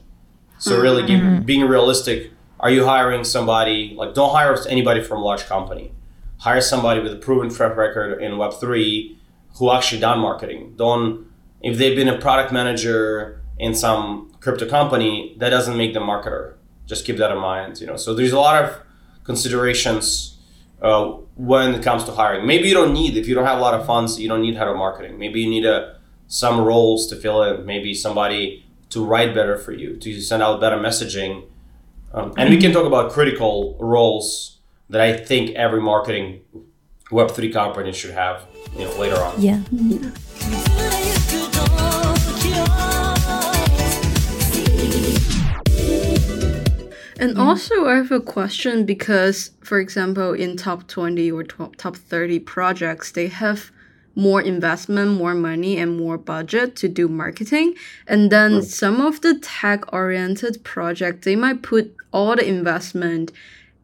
[0.57, 0.81] So mm-hmm.
[0.81, 5.45] really, give, being realistic are you hiring somebody like don't hire anybody from a large
[5.45, 5.93] company
[6.39, 9.15] hire somebody with a proven track record in web3
[9.57, 10.73] who actually done marketing.
[10.75, 11.27] Don't
[11.61, 16.53] if they've been a product manager in some crypto company that doesn't make them marketer.
[16.85, 17.97] Just keep that in mind you know.
[17.97, 18.81] So there's a lot of
[19.23, 20.37] considerations
[20.81, 22.47] uh, when it comes to hiring.
[22.47, 24.55] Maybe you don't need if you don't have a lot of funds you don't need
[24.55, 25.19] head of marketing.
[25.19, 25.97] Maybe you need a
[26.27, 27.65] some roles to fill in.
[27.65, 31.45] Maybe somebody to write better for you to send out better messaging.
[32.13, 34.58] Um, and we can talk about critical roles
[34.89, 36.41] that I think every marketing
[37.11, 39.41] Web3 company should have you know, later on.
[39.41, 39.61] Yeah.
[47.21, 52.39] And also, I have a question because, for example, in top 20 or top 30
[52.39, 53.71] projects, they have
[54.15, 57.73] more investment, more money, and more budget to do marketing.
[58.07, 58.63] And then right.
[58.63, 63.33] some of the tech oriented projects, they might put all the investment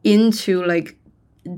[0.06, 0.96] into like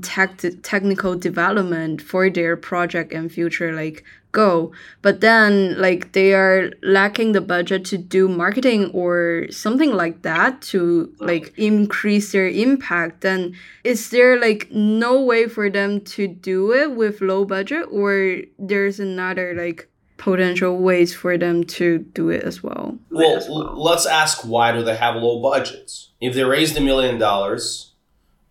[0.02, 6.70] tech technical development for their project and future like go but then like they are
[6.82, 13.22] lacking the budget to do marketing or something like that to like increase their impact
[13.22, 18.36] then is there like no way for them to do it with low budget or
[18.58, 23.72] there's another like potential ways for them to do it as well well, as well.
[23.74, 27.87] let's ask why do they have low budgets if they raised a million dollars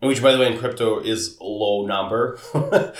[0.00, 2.38] which by the way in crypto is a low number.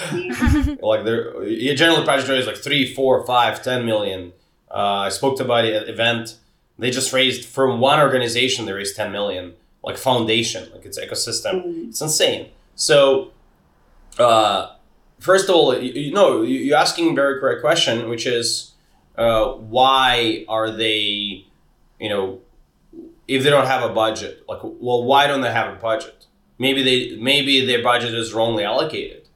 [0.81, 4.33] Like there generally project is like three four five ten million.
[4.71, 6.37] Uh, i spoke to somebody at event.
[6.79, 9.55] They just raised from one organization they raised 10 million.
[9.83, 11.65] Like foundation like it's ecosystem.
[11.65, 11.89] Mm.
[11.89, 12.51] it's insane.
[12.75, 13.33] So
[14.19, 14.75] uh,
[15.19, 18.73] first of all you, you know you're asking a very correct question which is
[19.17, 21.45] uh, why are they
[21.99, 22.41] you know
[23.27, 26.27] if they don't have a budget like well why don't they have a budget
[26.59, 29.29] maybe they maybe their budget is wrongly allocated.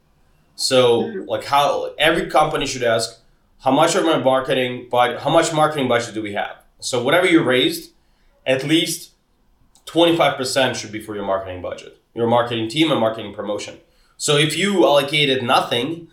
[0.57, 1.29] So mm-hmm.
[1.29, 3.21] like how every company should ask
[3.61, 6.57] how much of my marketing but how much marketing budget do we have?
[6.81, 7.93] So whatever you raised,
[8.45, 9.13] at least
[9.87, 13.79] 25% should be for your marketing budget, your marketing team and marketing promotion.
[14.17, 16.09] So if you allocated nothing,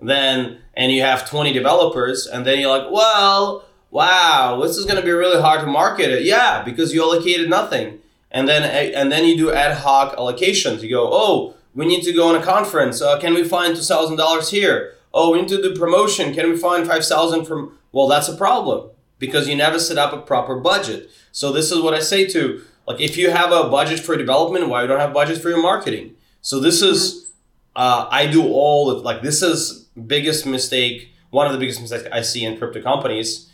[0.00, 4.96] then and you have 20 developers and then you're like, well, wow, this is going
[4.96, 6.24] to be really hard to market it.
[6.24, 8.62] Yeah, because you allocated nothing and then
[8.94, 10.82] and then you do ad hoc allocations.
[10.82, 13.00] You go, oh, we need to go on a conference.
[13.00, 14.94] Uh, can we find two thousand dollars here?
[15.12, 16.34] Oh, we need to do promotion.
[16.34, 17.78] Can we find five thousand from?
[17.92, 21.10] Well, that's a problem because you never set up a proper budget.
[21.32, 24.68] So this is what I say to like if you have a budget for development,
[24.68, 26.14] why you don't have budget for your marketing?
[26.42, 27.30] So this is
[27.76, 31.12] uh, I do all of like this is biggest mistake.
[31.30, 33.47] One of the biggest mistakes I see in crypto companies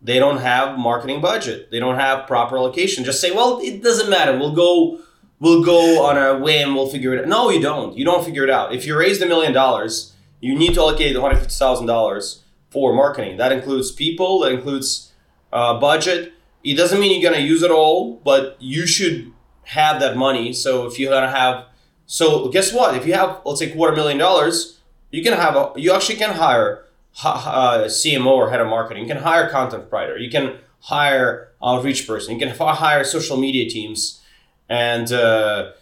[0.00, 1.70] they don't have marketing budget.
[1.70, 3.04] They don't have proper allocation.
[3.04, 4.38] Just say, well, it doesn't matter.
[4.38, 5.00] We'll go
[5.40, 7.28] we'll go on a whim, we'll figure it out.
[7.28, 7.96] No, you don't.
[7.96, 8.74] You don't figure it out.
[8.74, 12.38] If you raised a million dollars, you need to allocate $150,000
[12.70, 13.38] for marketing.
[13.38, 15.12] That includes people, that includes
[15.52, 16.34] uh, budget.
[16.62, 19.32] It doesn't mean you're to use it all, but you should
[19.64, 20.52] have that money.
[20.52, 21.64] So if you're to have,
[22.06, 22.94] so guess what?
[22.94, 24.78] If you have, let's say, quarter million dollars,
[25.10, 26.84] you can have a, you actually can hire
[27.24, 29.02] a CMO or head of marketing.
[29.02, 30.16] You can hire content writer.
[30.16, 32.38] You can hire outreach person.
[32.38, 34.20] You can hire social media teams,
[34.68, 35.72] and uh,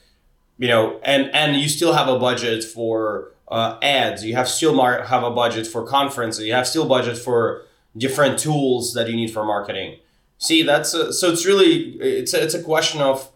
[0.59, 4.25] you know, and and you still have a budget for uh, ads.
[4.25, 6.45] You have still mar- have a budget for conferences.
[6.45, 7.63] You have still budget for
[7.97, 9.99] different tools that you need for marketing.
[10.39, 13.31] See, that's a, so it's really it's a, it's a question of,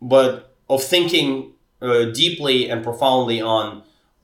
[0.00, 3.82] but of thinking uh, deeply and profoundly on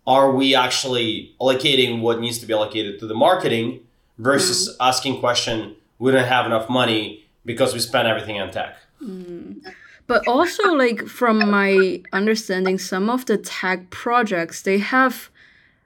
[0.09, 3.81] are we actually allocating what needs to be allocated to the marketing
[4.17, 4.77] versus mm.
[4.81, 8.79] asking question we don't have enough money because we spent everything on tech.
[9.03, 9.65] Mm.
[10.07, 15.29] But also, like from my understanding, some of the tech projects they have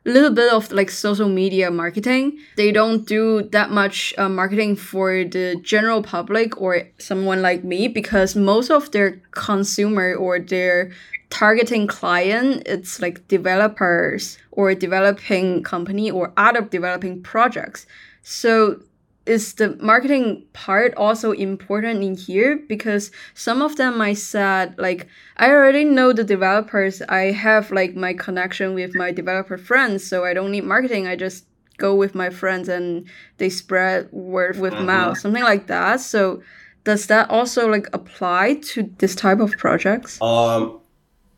[0.07, 2.39] a little bit of like social media marketing.
[2.57, 7.89] They don't do that much uh, marketing for the general public or someone like me
[7.89, 10.93] because most of their consumer or their
[11.33, 17.87] targeting client it's like developers or developing company or other developing projects.
[18.21, 18.83] So
[19.25, 22.61] is the marketing part also important in here?
[22.69, 27.01] Because some of them I said like I already know the developers.
[27.09, 31.07] I have like my connection with my developer friends so I don't need marketing.
[31.07, 31.47] I just
[31.79, 34.85] go with my friends and they spread word with mm-hmm.
[34.85, 36.01] mouth something like that.
[36.01, 36.43] So
[36.85, 40.21] does that also like apply to this type of projects?
[40.21, 40.82] Um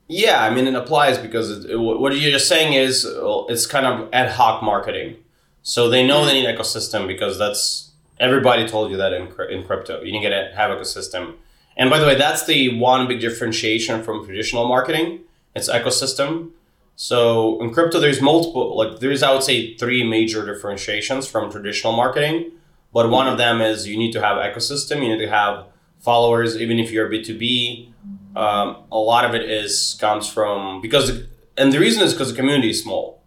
[0.09, 3.67] yeah I mean it applies because it, it, what you're just saying is uh, it's
[3.67, 5.17] kind of ad hoc marketing
[5.63, 7.85] so they know they need ecosystem because that's
[8.21, 10.03] everybody told you that in, in crypto.
[10.03, 11.35] You need to have ecosystem.
[11.77, 15.21] And by the way, that's the one big differentiation from traditional marketing.
[15.55, 16.51] It's ecosystem.
[16.97, 21.95] So in crypto, there's multiple, like there's, I would say, three major differentiations from traditional
[21.95, 22.53] marketing.
[22.93, 25.03] But one of them is you need to have ecosystem.
[25.03, 25.67] You need to have
[25.99, 27.89] followers, even if you're B2B.
[28.37, 31.23] Um, a lot of it is comes from because,
[31.57, 33.23] and the reason is because the community is small.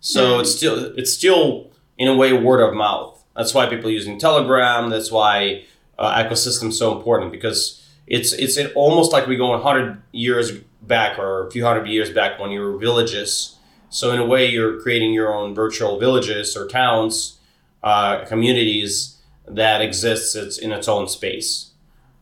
[0.00, 3.24] So it's still, it's still in a way word of mouth.
[3.36, 4.90] That's why people are using Telegram.
[4.90, 5.64] That's why
[5.98, 11.18] uh, ecosystem is so important because it's it's almost like we go 100 years back
[11.18, 13.56] or a few hundred years back when you were villages.
[13.88, 17.38] So in a way, you're creating your own virtual villages or towns,
[17.82, 21.70] uh, communities that exists it's in its own space.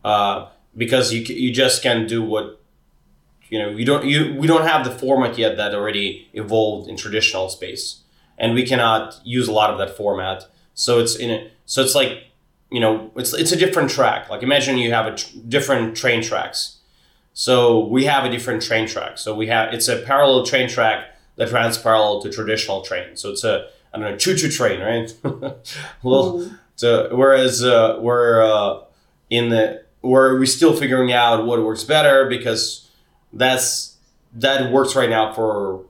[0.03, 2.59] Uh, because you you just can't do what
[3.49, 6.97] you know you don't you we don't have the format yet that already evolved in
[6.97, 8.03] traditional space
[8.37, 10.45] and we cannot use a lot of that format.
[10.73, 11.51] So it's in it.
[11.65, 12.25] So it's like,
[12.69, 14.29] you know, it's it's a different track.
[14.29, 16.77] Like imagine you have a tr- different train tracks.
[17.33, 19.17] So we have a different train track.
[19.17, 23.15] So we have it's a parallel train track that runs parallel to traditional train.
[23.15, 25.13] So it's a I don't know choo choo train, right?
[26.03, 26.55] well, mm-hmm.
[26.75, 28.81] so whereas uh, we're uh,
[29.29, 32.89] in the where we're still figuring out what works better because
[33.31, 33.95] that's
[34.33, 35.85] that works right now for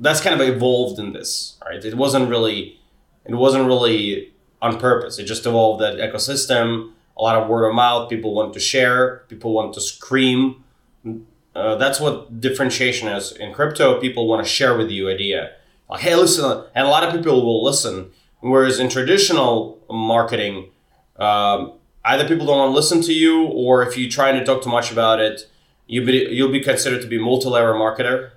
[0.00, 1.84] that's kind of evolved in this, right?
[1.84, 2.80] It wasn't really,
[3.24, 5.18] it wasn't really on purpose.
[5.18, 6.92] It just evolved that ecosystem.
[7.16, 8.10] A lot of word of mouth.
[8.10, 9.18] People want to share.
[9.28, 10.64] People want to scream.
[11.54, 14.00] Uh, that's what differentiation is in crypto.
[14.00, 15.52] People want to share with you idea.
[15.88, 18.10] Like, hey, listen, and a lot of people will listen.
[18.40, 20.70] Whereas in traditional marketing,
[21.16, 24.62] um, either people don't want to listen to you, or if you try to talk
[24.62, 25.48] too much about it,
[25.86, 28.32] you be, you'll be considered to be multi-layer marketer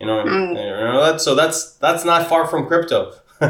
[0.00, 0.50] you know, mm.
[0.50, 1.20] you know that?
[1.20, 3.14] So that's that's not far from crypto.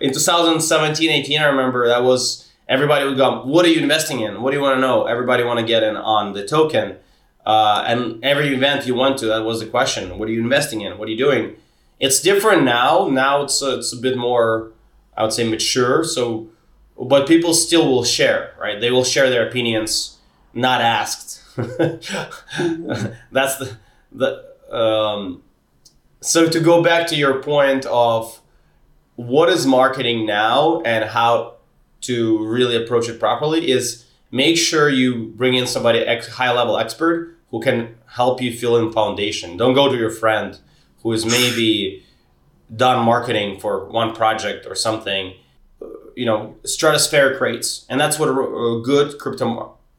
[0.00, 4.42] in 2017, 18, I remember that was everybody would go, "What are you investing in?
[4.42, 6.96] What do you want to know?" Everybody want to get in on the token,
[7.46, 10.82] uh, and every event you went to, that was the question: "What are you investing
[10.82, 10.98] in?
[10.98, 11.56] What are you doing?"
[11.98, 13.08] It's different now.
[13.08, 14.72] Now it's uh, it's a bit more,
[15.16, 16.04] I would say, mature.
[16.04, 16.48] So,
[16.98, 18.80] but people still will share, right?
[18.80, 20.18] They will share their opinions,
[20.52, 21.42] not asked.
[21.56, 22.02] That's
[23.58, 23.76] the
[24.12, 25.42] the um,
[26.20, 28.40] so to go back to your point of
[29.16, 31.54] what is marketing now and how
[32.02, 36.78] to really approach it properly is make sure you bring in somebody ex- high level
[36.78, 40.60] expert who can help you fill in foundation don't go to your friend
[41.02, 42.04] who is maybe
[42.74, 45.34] done marketing for one project or something
[46.18, 48.28] you know stratospheric rates and that's what
[48.92, 49.46] good crypto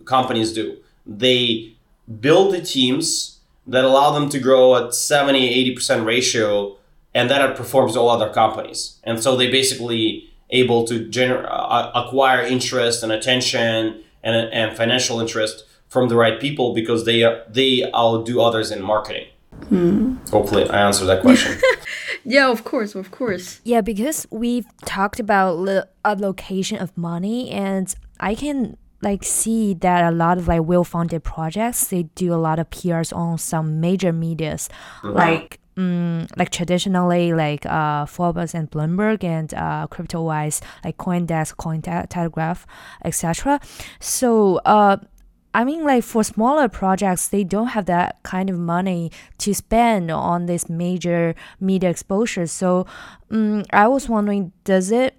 [0.05, 0.65] companies do
[1.05, 1.73] they
[2.19, 6.77] build the teams that allow them to grow at 70, 80% ratio,
[7.13, 8.99] and that outperforms all other companies.
[9.03, 15.19] And so they basically able to gener- uh, acquire interest and attention and, and financial
[15.19, 19.27] interest from the right people because they they outdo others in marketing.
[20.31, 21.59] Hopefully, I answered that question.
[22.25, 23.61] Yeah, of course, of course.
[23.63, 30.03] Yeah, because we've talked about lo- allocation of money, and I can like see that
[30.03, 34.11] a lot of like well-funded projects they do a lot of PRs on some major
[34.11, 34.67] medias,
[35.03, 42.65] like mm, like traditionally like uh Forbes and Bloomberg and uh CryptoWise like CoinDesk, CoinTelegraph,
[43.05, 43.59] etc.
[43.99, 44.97] So uh.
[45.53, 50.11] I mean, like for smaller projects, they don't have that kind of money to spend
[50.11, 52.45] on this major media exposure.
[52.45, 52.85] So,
[53.31, 55.15] um, I was wondering, does it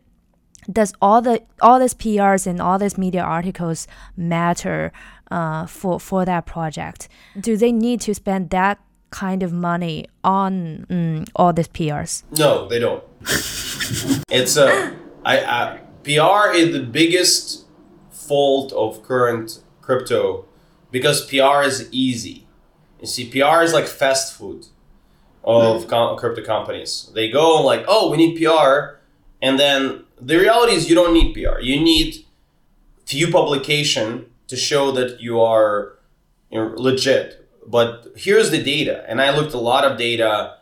[0.70, 4.92] does all the all these PRs and all these media articles matter
[5.30, 7.08] uh, for for that project?
[7.38, 8.78] Do they need to spend that
[9.10, 12.22] kind of money on um, all these PRs?
[12.38, 13.02] No, they don't.
[14.30, 17.66] it's a I, I PR is the biggest
[18.10, 19.60] fault of current
[19.90, 20.44] crypto
[20.92, 22.46] because PR is easy.
[23.00, 24.66] You see, PR is like fast food
[25.42, 27.10] of com- crypto companies.
[27.14, 28.98] They go like, oh, we need PR,
[29.42, 31.58] and then the reality is you don't need PR.
[31.60, 32.24] You need
[33.06, 35.98] few publication to show that you are
[36.50, 37.48] you know, legit.
[37.66, 40.56] But here's the data, and I looked a lot of data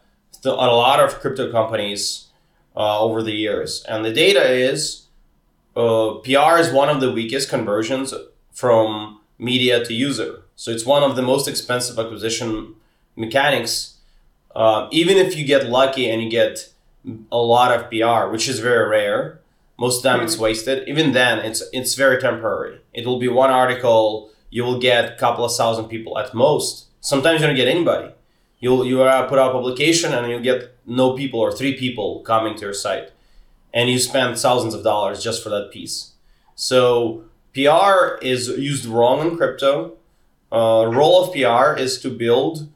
[0.44, 2.28] on a lot of crypto companies
[2.76, 5.06] uh, over the years, and the data is
[5.76, 8.14] uh, PR is one of the weakest conversions
[8.52, 10.42] from media to user.
[10.56, 12.74] So it's one of the most expensive acquisition
[13.16, 13.94] mechanics.
[14.54, 16.72] Uh, even if you get lucky and you get
[17.30, 19.40] a lot of PR, which is very rare,
[19.78, 20.88] most of the time it's wasted.
[20.88, 22.80] Even then, it's it's very temporary.
[22.92, 24.30] It will be one article.
[24.50, 26.86] You will get a couple of thousand people at most.
[27.00, 28.12] Sometimes you don't get anybody.
[28.58, 32.20] You'll you uh, put out a publication and you get no people or three people
[32.20, 33.12] coming to your site,
[33.72, 36.12] and you spend thousands of dollars just for that piece.
[36.56, 39.94] So PR is used wrong in crypto.
[40.50, 42.68] Uh, role of PR is to build,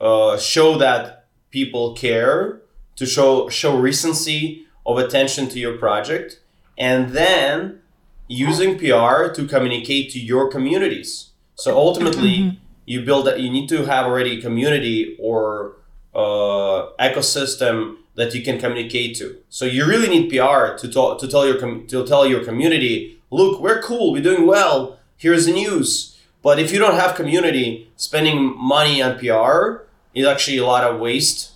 [0.00, 2.60] uh, show that people care,
[2.96, 6.40] to show show recency of attention to your project,
[6.76, 7.80] and then
[8.28, 11.30] using PR to communicate to your communities.
[11.54, 13.40] So ultimately, you build that.
[13.40, 15.76] You need to have already a community or
[16.14, 19.36] uh, ecosystem that you can communicate to.
[19.48, 23.17] So you really need PR to talk to tell your com- to tell your community,
[23.30, 24.98] look, we're cool, we're doing well.
[25.16, 26.18] Here's the news.
[26.42, 31.00] But if you don't have community, spending money on PR is actually a lot of
[31.00, 31.52] waste.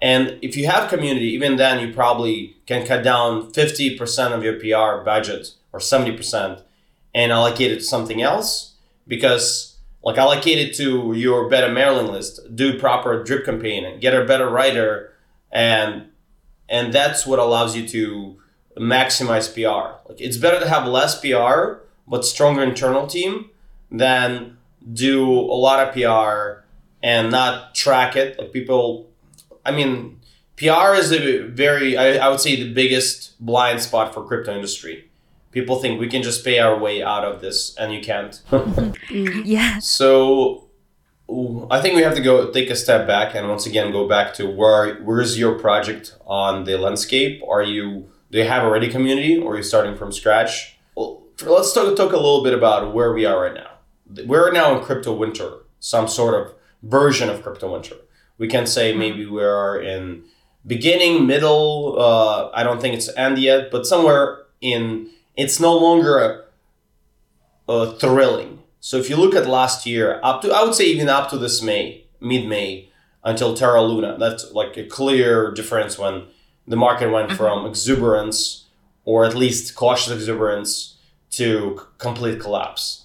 [0.00, 4.54] And if you have community, even then you probably can cut down 50% of your
[4.54, 6.62] PR budget or 70%
[7.14, 8.74] and allocate it to something else
[9.06, 14.24] because like allocate it to your better mailing list, do proper drip campaigning, get a
[14.24, 15.12] better writer
[15.50, 16.08] and
[16.68, 18.38] and that's what allows you to
[18.78, 20.08] maximize PR.
[20.08, 23.50] Like it's better to have less PR but stronger internal team
[23.90, 24.56] than
[24.92, 26.64] do a lot of PR
[27.02, 28.38] and not track it.
[28.38, 29.10] Like people,
[29.64, 30.20] I mean,
[30.56, 35.08] PR is a very, I, I would say, the biggest blind spot for crypto industry.
[35.52, 38.40] People think we can just pay our way out of this, and you can't.
[39.08, 39.42] Mm-hmm.
[39.46, 39.78] Yeah.
[39.78, 40.68] so,
[41.70, 44.34] I think we have to go take a step back and once again go back
[44.34, 47.42] to where where's your project on the landscape?
[47.48, 50.78] Are you do you have already community, or are you starting from scratch?
[50.94, 53.78] Well, let's talk talk a little bit about where we are right now
[54.26, 55.50] we're now in crypto winter,
[55.80, 57.96] some sort of version of crypto winter.
[58.38, 60.24] We can say maybe we are in
[60.66, 61.96] beginning, middle.
[61.98, 65.10] Uh, I don't think it's end yet, but somewhere in.
[65.36, 66.46] It's no longer
[67.68, 68.58] uh, thrilling.
[68.80, 71.38] So if you look at last year, up to I would say even up to
[71.38, 72.90] this May, mid May,
[73.22, 76.26] until Terra Luna, that's like a clear difference when
[76.68, 78.66] the market went from exuberance
[79.04, 80.96] or at least cautious exuberance
[81.30, 83.04] to complete collapse.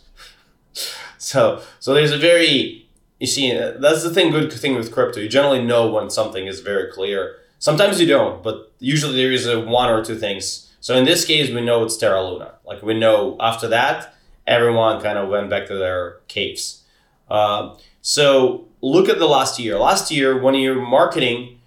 [1.19, 2.85] So so there's a very
[3.17, 5.21] you see uh, that's the thing good thing with crypto.
[5.21, 7.37] You generally know when something is very clear.
[7.59, 10.69] Sometimes you don't but usually there is a one or two things.
[10.81, 12.55] So in this case we know it's terra luna.
[12.65, 14.13] Like we know after that
[14.45, 16.83] everyone kind of went back to their caves.
[17.29, 19.79] Uh, so look at the last year.
[19.79, 21.61] Last year when you're marketing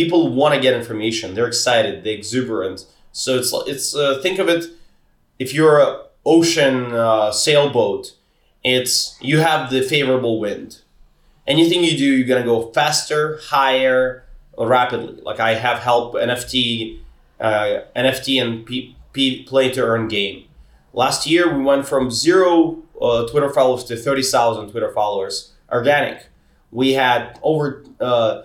[0.00, 2.78] people want to get information they're excited they're exuberant
[3.12, 4.62] so it's it's uh, think of it
[5.38, 5.90] if you're a
[6.24, 8.16] ocean uh, sailboat
[8.66, 10.80] it's you have the favorable wind.
[11.46, 14.24] Anything you do, you're gonna go faster, higher,
[14.58, 15.22] rapidly.
[15.22, 16.98] Like I have helped NFT,
[17.38, 20.46] uh, NFT and P, P play to earn game.
[20.92, 26.26] Last year we went from zero uh, Twitter followers to thirty thousand Twitter followers organic.
[26.72, 28.42] We had over uh,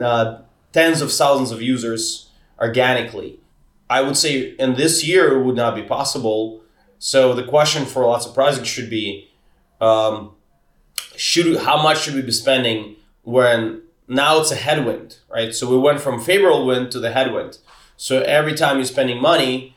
[0.00, 0.42] uh,
[0.72, 3.40] tens of thousands of users organically,
[3.88, 6.62] I would say in this year it would not be possible.
[6.98, 9.30] So the question for lots of projects should be,
[9.80, 10.32] um,
[11.16, 15.54] should how much should we be spending when now it's a headwind, right?
[15.54, 17.58] So we went from favorable wind to the headwind.
[17.96, 19.76] So every time you're spending money,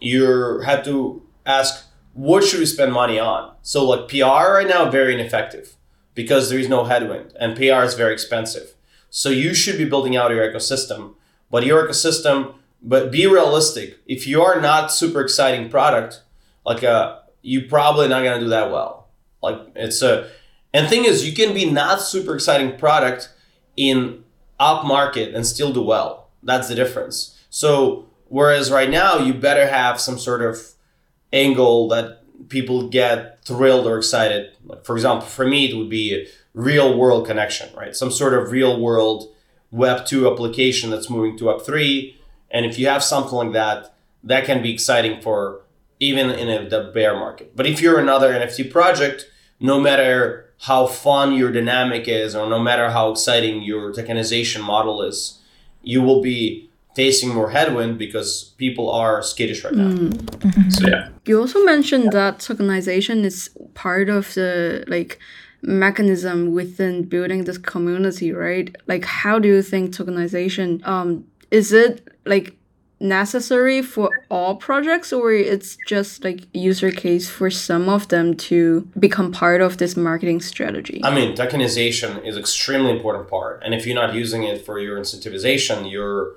[0.00, 1.84] you have to ask
[2.14, 3.54] what should we spend money on.
[3.62, 5.76] So like PR right now very ineffective
[6.14, 8.74] because there is no headwind and PR is very expensive.
[9.10, 11.14] So you should be building out your ecosystem,
[11.50, 13.98] but your ecosystem, but be realistic.
[14.06, 16.22] If you are not super exciting product,
[16.64, 19.08] like uh, you probably not gonna do that well.
[19.42, 20.30] Like it's a,
[20.74, 23.30] and thing is, you can be not super exciting product
[23.76, 24.24] in
[24.60, 26.28] up market and still do well.
[26.42, 27.38] That's the difference.
[27.50, 30.58] So whereas right now you better have some sort of
[31.32, 34.52] angle that people get thrilled or excited.
[34.64, 36.26] Like for example, for me it would be a
[36.58, 37.94] real world connection, right?
[37.94, 39.32] Some sort of real world
[39.70, 42.18] Web two application that's moving to Web three.
[42.50, 43.94] And if you have something like that,
[44.24, 45.60] that can be exciting for
[46.00, 47.54] even in a, the bear market.
[47.54, 49.30] But if you're another NFT project,
[49.60, 55.02] no matter how fun your dynamic is, or no matter how exciting your tokenization model
[55.02, 55.38] is,
[55.82, 59.90] you will be facing more headwind because people are skittish right now.
[59.90, 60.72] Mm.
[60.72, 61.10] So yeah.
[61.26, 65.20] You also mentioned that tokenization is part of the like
[65.62, 68.74] mechanism within building this community, right?
[68.86, 72.54] Like how do you think tokenization um is it like
[73.00, 78.88] necessary for all projects or it's just like user case for some of them to
[78.98, 81.00] become part of this marketing strategy?
[81.04, 84.98] I mean tokenization is extremely important part and if you're not using it for your
[84.98, 86.34] incentivization you're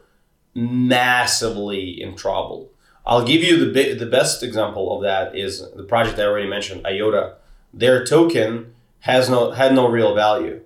[0.54, 2.72] massively in trouble.
[3.06, 6.48] I'll give you the bi- the best example of that is the project i already
[6.48, 7.36] mentioned iota.
[7.74, 10.62] Their token has no had no real value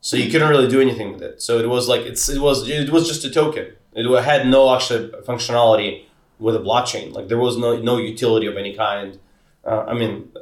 [0.00, 2.68] so you couldn't really do anything with it so it was like it's it was
[2.68, 6.04] it was just a token it had no actual functionality
[6.42, 7.12] with a blockchain.
[7.12, 9.18] Like there was no no utility of any kind.
[9.64, 10.32] Uh, I mean,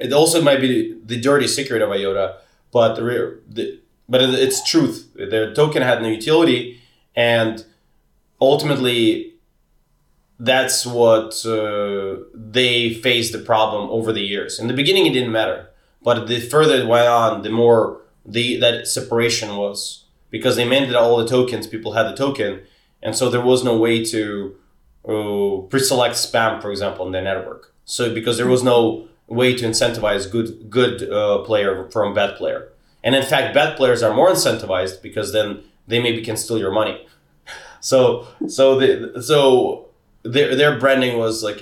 [0.00, 2.38] it also might be the dirty secret of IOTA,
[2.72, 5.10] but the, the but it's truth.
[5.14, 6.80] Their token had no utility,
[7.14, 7.64] and
[8.40, 9.34] ultimately,
[10.40, 14.58] that's what uh, they faced the problem over the years.
[14.58, 15.70] In the beginning, it didn't matter,
[16.04, 20.94] but the further it went on, the more the that separation was because they mandated
[20.94, 21.66] all the tokens.
[21.66, 22.60] People had the token,
[23.02, 24.54] and so there was no way to
[25.08, 27.72] uh, pre-select spam, for example, in the network.
[27.84, 32.68] So because there was no way to incentivize good good uh, player from bad player,
[33.02, 36.72] and in fact, bad players are more incentivized because then they maybe can steal your
[36.72, 37.06] money.
[37.80, 39.90] So so the so
[40.22, 41.60] their their branding was like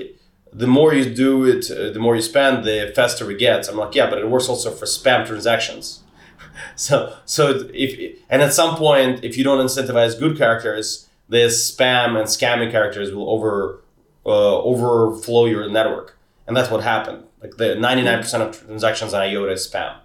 [0.52, 3.68] the more you do it, uh, the more you spend, the faster it gets.
[3.68, 6.02] I'm like, yeah, but it works also for spam transactions.
[6.76, 12.18] so so if and at some point, if you don't incentivize good characters, this spam
[12.18, 13.80] and scamming characters will over
[14.26, 17.24] uh, overflow your network, and that's what happened.
[17.40, 19.96] Like the ninety nine percent of transactions on IOTA is spam,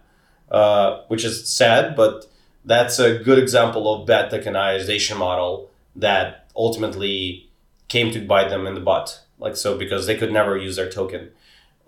[0.50, 2.26] uh, which is sad, but
[2.64, 7.50] that's a good example of bad tokenization model that ultimately
[7.88, 9.24] came to bite them in the butt.
[9.40, 11.30] Like so, because they could never use their token.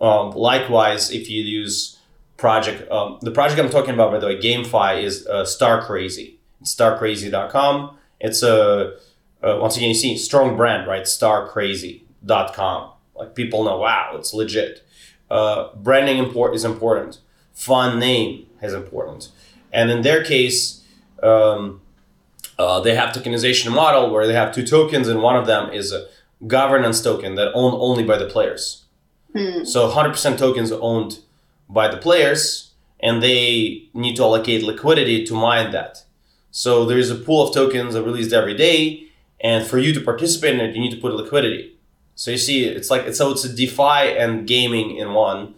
[0.00, 1.98] Um, likewise, if you use
[2.36, 6.38] project, um, the project I'm talking about, by the way, GameFi is uh, Star Crazy.
[6.60, 7.96] It's starcrazy.com.
[8.20, 8.96] It's a
[9.42, 11.04] uh, once again, you see strong brand, right?
[11.04, 12.90] Starcrazy.com.
[13.14, 14.84] Like people know, wow, it's legit.
[15.30, 17.18] Uh, branding import is important.
[17.54, 19.30] Fun name is important.
[19.72, 20.84] And in their case,
[21.22, 21.80] um,
[22.58, 25.92] uh, they have tokenization model where they have two tokens, and one of them is
[25.92, 26.08] a
[26.46, 28.84] governance token that owned only by the players.
[29.36, 29.64] Hmm.
[29.64, 31.20] So 100% tokens owned
[31.68, 36.04] by the players, and they need to allocate liquidity to mine that.
[36.50, 39.04] So there's a pool of tokens that released every day,
[39.40, 41.76] and for you to participate in it, you need to put liquidity.
[42.14, 45.54] So you see, it's like it's so it's a DeFi and gaming in one,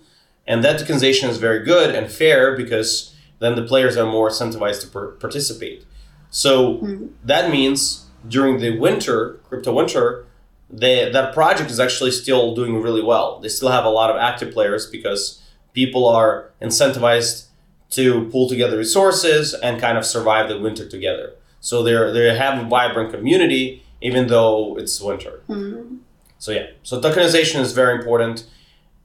[0.47, 4.83] and that tokenization is very good and fair because then the players are more incentivized
[4.83, 5.85] to per- participate.
[6.31, 7.07] So mm-hmm.
[7.25, 10.27] that means during the winter, crypto winter,
[10.73, 13.39] they, that project is actually still doing really well.
[13.41, 15.43] They still have a lot of active players because
[15.75, 17.47] people are incentivized
[17.91, 21.35] to pull together resources and kind of survive the winter together.
[21.61, 25.43] So they're they have a vibrant community even though it's winter.
[25.49, 25.97] Mm-hmm.
[26.39, 28.47] So yeah, so tokenization is very important,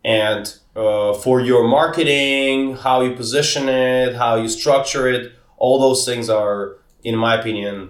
[0.03, 6.03] and uh, for your marketing, how you position it, how you structure it, all those
[6.03, 7.89] things are, in my opinion,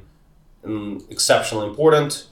[0.66, 2.28] um, exceptionally important.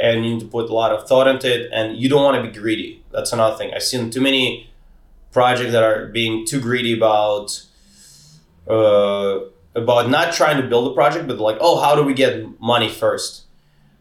[0.00, 2.42] And you need to put a lot of thought into it, and you don't want
[2.42, 3.02] to be greedy.
[3.10, 3.72] That's another thing.
[3.74, 4.70] I've seen too many
[5.30, 7.66] projects that are being too greedy about.
[8.68, 9.40] Uh,
[9.74, 12.88] about not trying to build a project, but like, oh, how do we get money
[12.88, 13.44] first?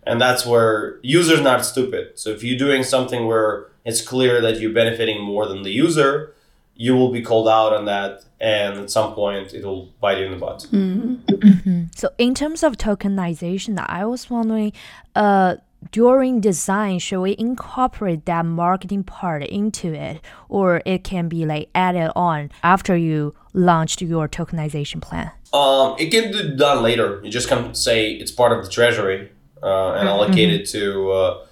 [0.09, 2.17] and that's where users not stupid.
[2.17, 6.33] So if you're doing something where it's clear that you're benefiting more than the user,
[6.75, 10.31] you will be called out on that, and at some point it'll bite you in
[10.31, 10.65] the butt.
[11.95, 14.73] So in terms of tokenization, I was wondering,
[15.15, 15.57] uh,
[15.91, 21.69] during design, should we incorporate that marketing part into it, or it can be like
[21.73, 25.31] added on after you launched your tokenization plan?
[25.53, 27.21] Um, it can be done later.
[27.23, 29.31] You just can say it's part of the treasury
[29.63, 31.11] uh, and allocate it to.
[31.11, 31.45] Uh,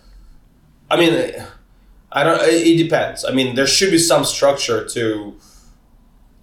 [0.92, 1.14] I mean,
[2.12, 2.40] I don't.
[2.42, 3.26] It it depends.
[3.26, 5.36] I mean, there should be some structure to,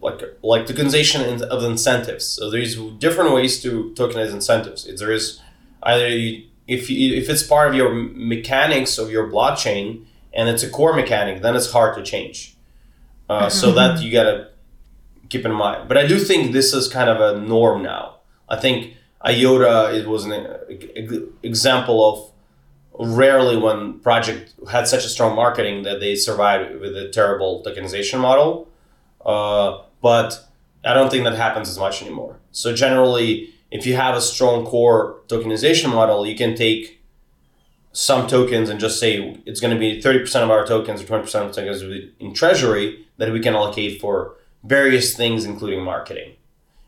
[0.01, 2.25] like, like tokenization of incentives.
[2.25, 4.85] So there's different ways to tokenize incentives.
[4.99, 5.41] There is
[5.83, 10.63] either you, if you, if it's part of your mechanics of your blockchain and it's
[10.63, 12.57] a core mechanic, then it's hard to change.
[13.29, 14.49] Uh, So that you gotta
[15.29, 15.89] keep in mind.
[15.89, 18.17] But I do think this is kind of a norm now.
[18.49, 18.95] I think
[19.25, 20.47] IOTA it was an
[21.43, 27.09] example of rarely when project had such a strong marketing that they survived with a
[27.09, 28.69] terrible tokenization model.
[29.25, 30.47] Uh, but
[30.85, 32.37] I don't think that happens as much anymore.
[32.53, 37.03] So generally, if you have a strong core tokenization model, you can take
[37.91, 41.25] some tokens and just say it's going to be 30% of our tokens or 20%
[41.47, 41.83] of tokens
[42.21, 46.35] in treasury that we can allocate for various things, including marketing,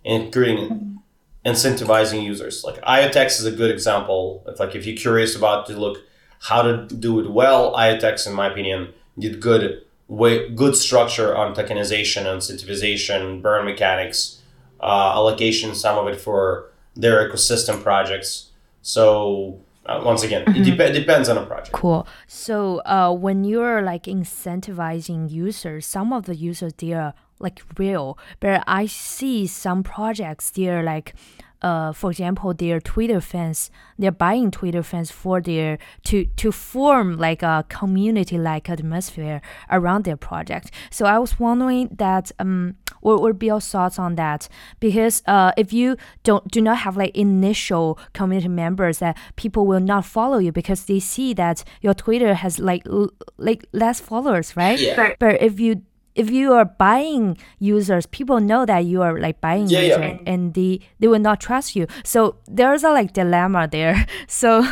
[0.05, 1.01] including
[1.45, 2.63] incentivizing users.
[2.63, 4.45] Like IoTeX is a good example.
[4.47, 5.99] If like if you're curious about to look
[6.39, 11.53] how to do it well, IoTeX, in my opinion, did good way good structure on
[11.53, 14.41] tokenization, incentivization, burn mechanics,
[14.81, 18.51] uh, allocation, some of it for their ecosystem projects.
[18.83, 21.73] So uh, once again, it dep- depends on a project.
[21.73, 22.07] Cool.
[22.27, 28.19] So uh, when you're like incentivizing users, some of the users they are like real,
[28.41, 31.15] but I see some projects they're like.
[31.63, 37.17] Uh, for example, their Twitter fans, they're buying Twitter fans for their to to form
[37.17, 39.41] like a community-like atmosphere
[39.71, 40.71] around their project.
[40.91, 44.49] So I was wondering that um, what would be your thoughts on that?
[44.81, 49.81] Because uh, if you don't do not have like initial community members, that people will
[49.81, 54.57] not follow you because they see that your Twitter has like l- like less followers,
[54.57, 54.79] right?
[54.79, 55.01] Yeah.
[55.01, 55.17] Right.
[55.19, 55.83] But if you
[56.17, 60.19] if you are buying users, people know that you are like buying Yeah, user, yeah.
[60.33, 61.87] and they they will not trust you.
[62.05, 64.07] So there's a like dilemma there.
[64.29, 64.65] So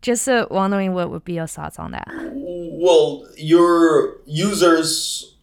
[0.00, 2.08] just uh, wondering what would be your thoughts on that?
[2.32, 5.34] Well, your users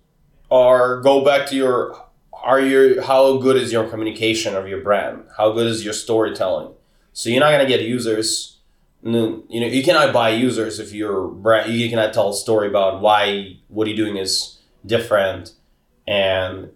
[0.49, 1.95] are go back to your
[2.43, 5.23] are your how good is your communication of your brand?
[5.37, 6.73] How good is your storytelling?
[7.13, 8.57] So you're not gonna get users.
[9.03, 11.73] You know you cannot buy users if your brand.
[11.73, 14.54] You cannot tell a story about why what you're doing is
[14.85, 15.53] different
[16.07, 16.71] and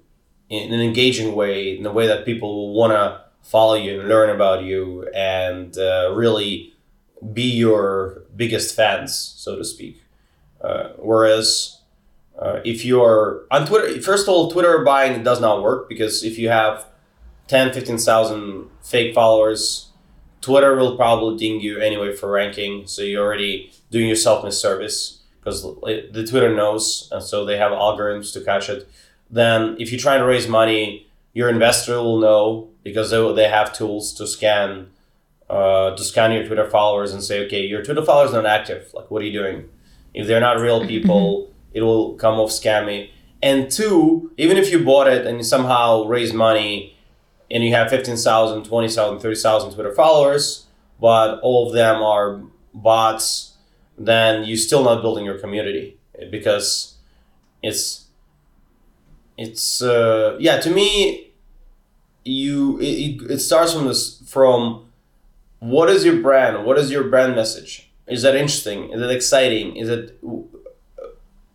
[0.49, 4.09] in an engaging way, in a way that people will want to follow you and
[4.09, 6.73] learn about you and uh, really
[7.33, 10.03] be your biggest fans, so to speak.
[10.61, 11.79] Uh, whereas
[12.37, 16.37] uh, if you're on Twitter, first of all, Twitter buying does not work because if
[16.37, 16.85] you have
[17.47, 19.89] 10, 15,000 fake followers,
[20.41, 22.87] Twitter will probably ding you anyway for ranking.
[22.87, 25.18] So you're already doing yourself misservice
[25.49, 28.87] because the Twitter knows, and so they have algorithms to catch it.
[29.29, 33.73] Then if you try to raise money, your investor will know because they, they have
[33.73, 34.87] tools to scan
[35.49, 38.91] uh, to scan your Twitter followers and say, okay, your Twitter followers are not active.
[38.93, 39.67] Like, what are you doing?
[40.13, 43.09] If they're not real people, it will come off scammy.
[43.41, 46.95] And two, even if you bought it and you somehow raise money
[47.49, 50.67] and you have 15,000, 20,000, 30,000 Twitter followers,
[50.99, 52.41] but all of them are
[52.73, 53.48] bots,
[53.99, 55.97] then you're still not building your community
[56.31, 56.95] because
[57.61, 58.05] it's,
[59.37, 61.31] it's, uh, yeah, to me,
[62.23, 64.85] you, it, it, it starts from this, from,
[65.59, 66.65] what is your brand?
[66.65, 67.91] What is your brand message?
[68.07, 68.91] Is that interesting?
[68.91, 69.75] Is it exciting?
[69.75, 70.17] Is it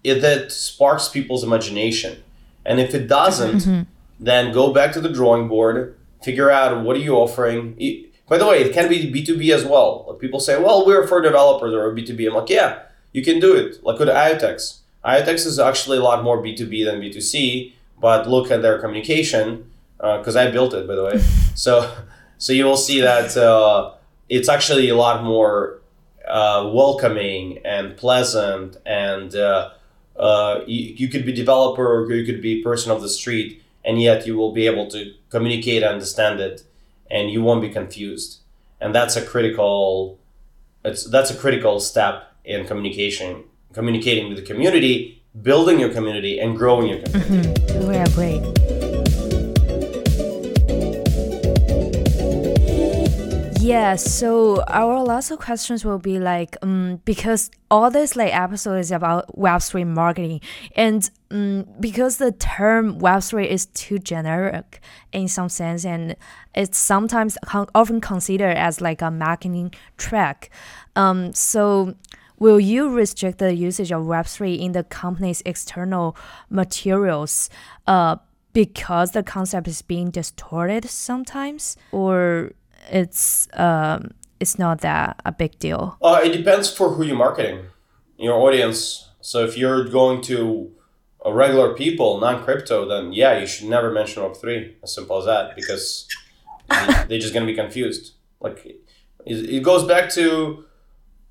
[0.04, 2.22] if that sparks people's imagination?
[2.66, 3.86] And if it doesn't,
[4.20, 7.74] then go back to the drawing board, figure out what are you offering.
[7.78, 10.06] E- By the way, it can be B two B as well.
[10.08, 12.80] Like people say, "Well, we're for developers or B two B." I'm like, "Yeah,
[13.12, 16.66] you can do it." Like with IoTeX, IoTeX is actually a lot more B two
[16.66, 17.74] B than B two C.
[18.00, 21.18] But look at their communication because I built it, by the way.
[21.54, 21.90] so
[22.38, 23.92] so you will see that uh,
[24.28, 25.80] it's actually a lot more
[26.28, 29.70] uh, welcoming and pleasant and uh,
[30.16, 34.00] uh, you, you could be developer or you could be person of the street and
[34.00, 36.62] yet you will be able to communicate and understand it
[37.14, 38.40] and you won't be confused.
[38.80, 40.18] And that's a critical
[40.84, 46.56] it's that's a critical step in communication communicating with the community building your community and
[46.56, 47.62] growing your community.
[47.62, 47.88] Mm-hmm.
[47.88, 48.73] We agree.
[53.64, 58.92] Yeah, so our last questions will be like, um, because all this like episode is
[58.92, 60.42] about Web3 marketing,
[60.76, 66.14] and um, because the term Web3 is too generic in some sense, and
[66.54, 70.50] it's sometimes con- often considered as like a marketing track.
[70.94, 71.94] Um, so
[72.38, 76.18] will you restrict the usage of Web3 in the company's external
[76.50, 77.48] materials?
[77.86, 78.16] Uh,
[78.52, 82.52] because the concept is being distorted sometimes, or
[82.90, 84.10] it's um,
[84.40, 85.96] it's not that a big deal.
[86.02, 87.66] Uh, it depends for who you're marketing,
[88.18, 89.10] your audience.
[89.20, 90.70] So if you're going to
[91.24, 94.76] a regular people, non-crypto, then yeah, you should never mention Web three.
[94.82, 96.06] As simple as that, because
[96.68, 98.14] they're just gonna be confused.
[98.40, 98.78] Like
[99.24, 100.64] it, goes back to.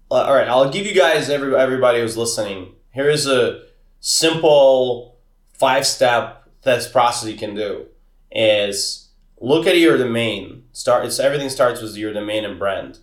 [0.10, 2.74] Uh, all right, I'll give you guys every everybody who's listening.
[2.92, 3.64] Here is a
[4.00, 5.18] simple
[5.54, 7.86] five-step test process you can do.
[8.32, 10.63] Is look at your domain.
[10.74, 11.06] Start.
[11.06, 13.00] It's everything starts with your domain and brand.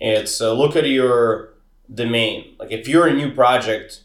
[0.00, 1.52] It's look at your
[1.92, 2.56] domain.
[2.58, 4.02] Like if you're a new project,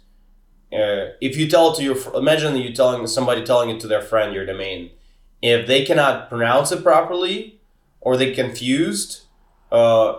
[0.74, 4.34] uh, if you tell to your imagine you telling somebody telling it to their friend
[4.36, 4.92] your domain,
[5.42, 7.60] if they cannot pronounce it properly
[8.02, 9.22] or they confused,
[9.72, 10.18] uh,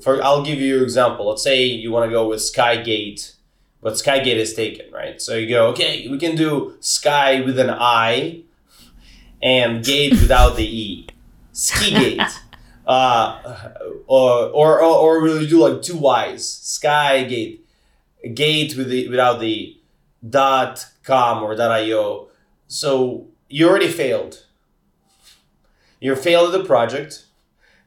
[0.00, 1.28] for I'll give you an example.
[1.28, 3.34] Let's say you want to go with Skygate,
[3.82, 5.20] but Skygate is taken, right?
[5.20, 8.42] So you go, okay, we can do Sky with an I
[9.42, 11.08] and gate without the e,
[11.54, 12.20] ski gate,
[12.86, 13.70] uh,
[14.06, 17.64] or, or or we do like two y's, sky gate,
[18.34, 19.78] gate with the without the
[20.28, 22.28] dot com or dot io.
[22.66, 24.44] So you already failed.
[26.00, 27.24] You failed at the project.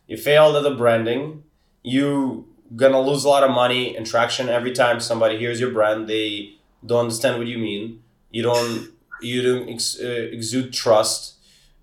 [0.08, 1.44] You failed at the branding.
[1.84, 6.08] You gonna lose a lot of money and traction every time somebody hears your brand.
[6.08, 6.56] They
[6.86, 8.02] don't understand what you mean.
[8.32, 8.90] You don't
[9.22, 11.36] you don't ex- uh, exude trust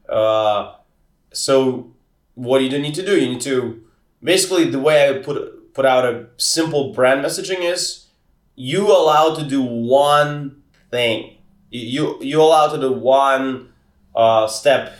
[0.08, 0.74] uh,
[1.34, 1.92] so
[2.34, 3.82] what you need to do, you need to
[4.22, 8.06] basically the way I put put out a simple brand messaging is
[8.54, 11.36] you allowed to do one thing.
[11.70, 13.72] You you allowed to do one
[14.14, 14.94] uh, step,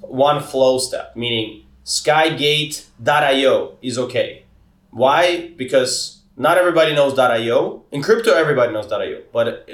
[0.00, 4.44] one flow step, meaning Skygate.io is okay.
[4.90, 5.48] Why?
[5.56, 7.84] Because not everybody knows .io.
[7.90, 9.66] In crypto, everybody knows .io, but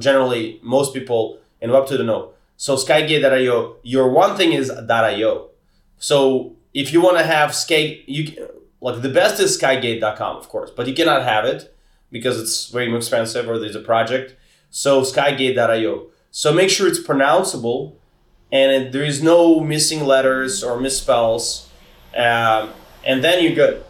[0.00, 2.32] generally, most people in Web2 don't know.
[2.58, 5.50] So Skygate.io, your one thing is .io.
[5.98, 8.48] So if you want to have Sky, you
[8.80, 11.72] like the best is Skygate.com, of course, but you cannot have it
[12.10, 14.34] because it's very expensive or there's a project.
[14.70, 16.08] So Skygate.io.
[16.32, 17.94] So make sure it's pronounceable
[18.50, 21.66] and there is no missing letters or misspells,
[22.16, 22.70] um,
[23.04, 23.84] and then you're good.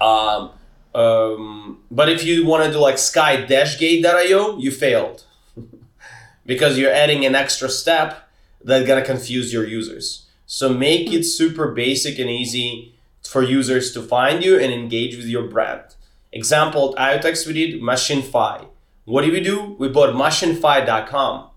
[0.00, 0.50] Um,
[0.96, 5.23] um, but if you want to do like sky-gate.io, you failed
[6.46, 8.28] because you're adding an extra step
[8.62, 10.26] that's gonna confuse your users.
[10.46, 15.26] So make it super basic and easy for users to find you and engage with
[15.26, 15.94] your brand.
[16.32, 18.66] Example at IoTeX we did MachineFi.
[19.04, 19.76] What did we do?
[19.78, 21.50] We bought MachineFi.com.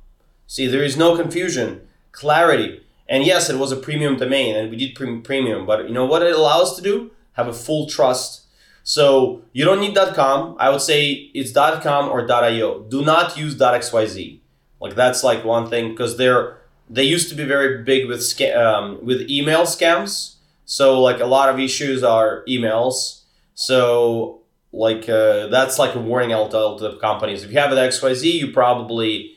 [0.47, 2.81] See, there is no confusion, clarity.
[3.09, 6.05] And yes, it was a premium domain and we did pre- premium, but you know
[6.05, 7.11] what it allows to do?
[7.33, 8.45] Have a full trust.
[8.83, 10.55] So you don't need .com.
[10.59, 12.83] I would say it's .com or .io.
[12.83, 14.39] Do not use .xyz.
[14.79, 16.57] Like that's like one thing because they're
[16.89, 20.35] they used to be very big with sca- um, with email scams.
[20.65, 23.21] So like a lot of issues are emails.
[23.55, 27.43] So like uh, that's like a warning out to the companies.
[27.43, 29.33] If you have an XYZ, you probably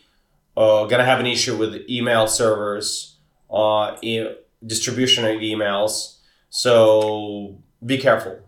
[0.57, 3.17] uh, gonna have an issue with email servers,
[3.51, 4.35] uh, e-
[4.65, 6.17] distribution of emails.
[6.51, 8.41] So be careful.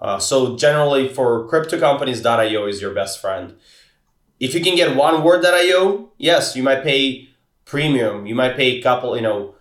[0.00, 3.54] Uh, so generally for crypto companies, .io is your best friend
[4.38, 7.28] if you can get one word that word.io, yes, you might pay
[7.64, 8.26] premium.
[8.26, 9.54] You might pay a couple, you know,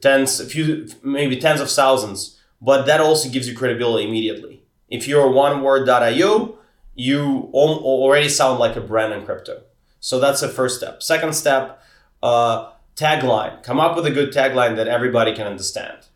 [0.00, 4.62] tens, a few, maybe tens of thousands, but that also gives you credibility immediately.
[4.88, 6.58] If you're one word.io,
[6.94, 9.62] you already sound like a brand in crypto.
[10.00, 11.02] So that's the first step.
[11.02, 11.82] Second step,
[12.22, 13.62] uh, tagline.
[13.62, 16.06] Come up with a good tagline that everybody can understand.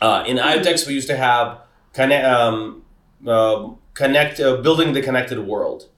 [0.00, 1.58] Uh, in IoTeX, we used to have
[1.92, 2.84] connect, um,
[3.26, 5.88] uh, connect uh, building the connected world.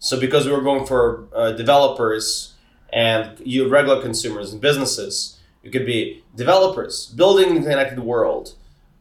[0.00, 2.54] So because we were going for uh, developers
[2.92, 8.54] and you regular consumers and businesses, it could be developers building the connected world,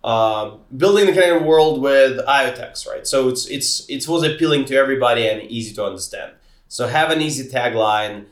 [0.04, 3.08] uh, building the connected world with IoTeX, right?
[3.08, 6.34] So it's it's it was appealing to everybody and easy to understand.
[6.68, 8.26] So have an easy tagline.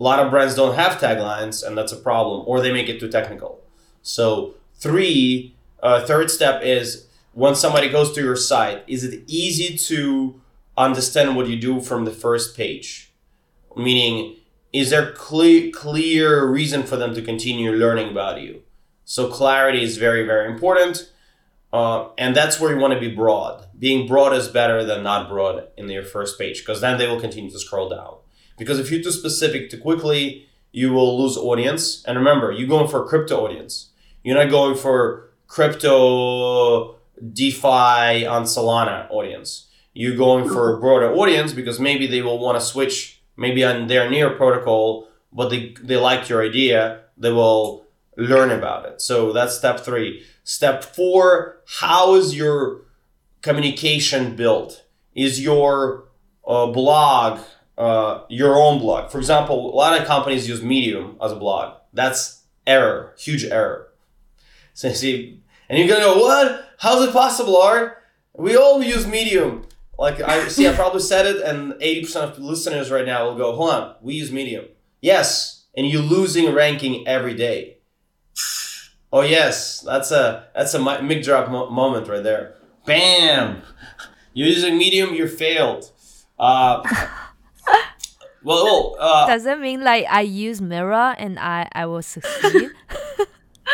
[0.00, 2.98] A lot of brands don't have taglines, and that's a problem, or they make it
[2.98, 3.62] too technical.
[4.02, 9.76] So three, uh, third step is when somebody goes to your site, is it easy
[9.76, 10.40] to
[10.76, 13.12] understand what you do from the first page?
[13.76, 14.36] Meaning,
[14.72, 18.62] is there clear clear reason for them to continue learning about you?
[19.04, 21.10] So clarity is very very important.
[21.72, 23.66] Uh, and that's where you want to be broad.
[23.78, 27.20] Being broad is better than not broad in your first page because then they will
[27.20, 28.16] continue to scroll down.
[28.56, 32.04] Because if you're too specific too quickly, you will lose audience.
[32.06, 33.90] And remember, you're going for crypto audience.
[34.22, 36.96] You're not going for crypto
[37.32, 39.65] DeFi on Solana audience.
[39.98, 43.86] You're going for a broader audience because maybe they will want to switch maybe on
[43.86, 47.04] their near protocol, but they, they like your idea.
[47.16, 49.00] They will learn about it.
[49.00, 50.22] So that's step three.
[50.44, 52.82] Step four, how is your
[53.40, 54.84] communication built?
[55.14, 56.08] Is your
[56.46, 57.40] uh, blog
[57.78, 59.10] uh, your own blog?
[59.10, 61.78] For example, a lot of companies use Medium as a blog.
[61.94, 63.88] That's error, huge error.
[64.74, 65.40] So see,
[65.70, 66.74] and you're gonna go, what?
[66.80, 68.02] How's it possible, Art?
[68.34, 69.66] We all use Medium.
[69.98, 73.36] Like I see, I probably said it, and eighty percent of listeners right now will
[73.36, 74.66] go, hold on, we use Medium.
[75.00, 77.78] Yes, and you're losing ranking every day.
[79.12, 82.56] Oh yes, that's a that's a mic drop mo- moment right there.
[82.84, 83.62] Bam!
[84.34, 85.90] You're using Medium, you failed.
[86.38, 86.82] Uh,
[88.44, 92.70] well, well uh, does it mean like I use Mirror and I I will succeed?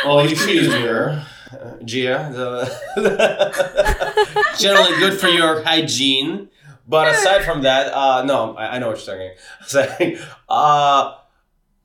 [0.05, 2.69] well, you should use Mirror, uh, Gia.
[4.59, 6.49] generally good for your hygiene.
[6.87, 9.35] But aside from that, uh, no, I, I know what you're
[9.65, 10.19] saying.
[10.49, 11.15] uh,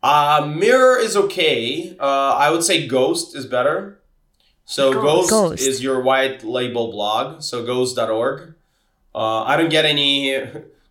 [0.01, 1.95] uh, Mirror is okay.
[1.99, 3.99] Uh, I would say Ghost is better.
[4.65, 7.41] So Ghost, Ghost, is your white label blog.
[7.41, 8.53] So ghost.org.
[9.15, 10.45] Uh, I don't get any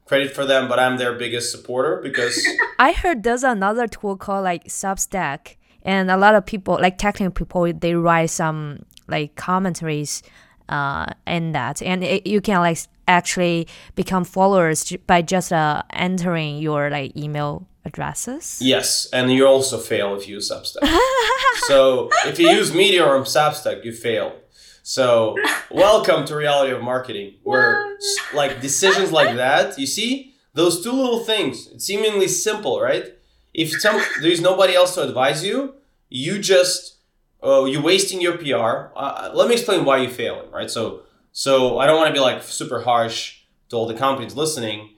[0.07, 2.47] credit for them, but I'm their biggest supporter because
[2.79, 5.57] I heard there's another tool called like Substack,
[5.87, 10.23] and a lot of people, like technical people, they write some like commentaries
[10.69, 16.59] uh, in that, and it, you can like actually become followers by just uh, entering
[16.59, 18.59] your like email addresses.
[18.61, 20.87] Yes, and you also fail if you use Substack.
[21.69, 24.35] so if you use Medium or Substack, you fail.
[24.83, 25.37] So
[25.71, 27.97] welcome to reality of marketing, where
[28.35, 31.69] like decisions like that, you see those two little things.
[31.69, 33.16] It's seemingly simple, right?
[33.57, 35.77] If some there's nobody else to advise you,
[36.11, 36.97] you just
[37.43, 38.93] oh you're wasting your PR.
[38.95, 40.71] Uh, let me explain why you're failing, right?
[40.71, 41.01] So
[41.33, 43.41] so I don't want to be like super harsh
[43.71, 44.91] to all the companies listening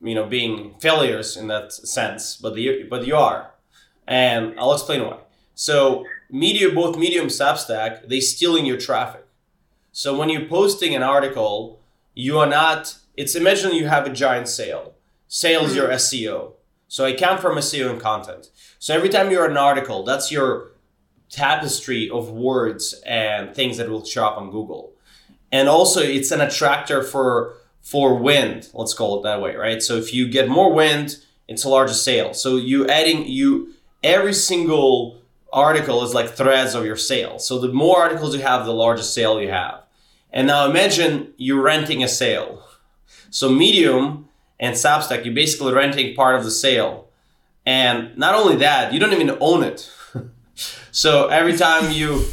[0.00, 3.50] you know being failures in that sense but the but you are.
[4.06, 5.18] And i'll explain why.
[5.54, 9.26] So media both medium substack they stealing your traffic.
[9.92, 11.80] So when you're posting an article
[12.14, 14.94] you are not it's imagine you have a giant sail.
[15.28, 16.54] Sails your seo
[16.88, 20.72] so i come from seo and content so every time you're an article that's your
[21.30, 24.92] tapestry of words and things that will show up on google
[25.50, 29.82] and also it's an attractor for for wind, let's call it that way, right?
[29.82, 32.32] So if you get more wind, it's a larger sail.
[32.32, 35.20] So you adding you every single
[35.52, 37.38] article is like threads of your sail.
[37.38, 39.82] So the more articles you have, the larger sail you have.
[40.32, 42.66] And now imagine you're renting a sail.
[43.30, 44.23] So Medium
[44.64, 47.10] and Substack, you're basically renting part of the sail.
[47.66, 49.92] And not only that, you don't even own it.
[50.90, 52.24] so every time you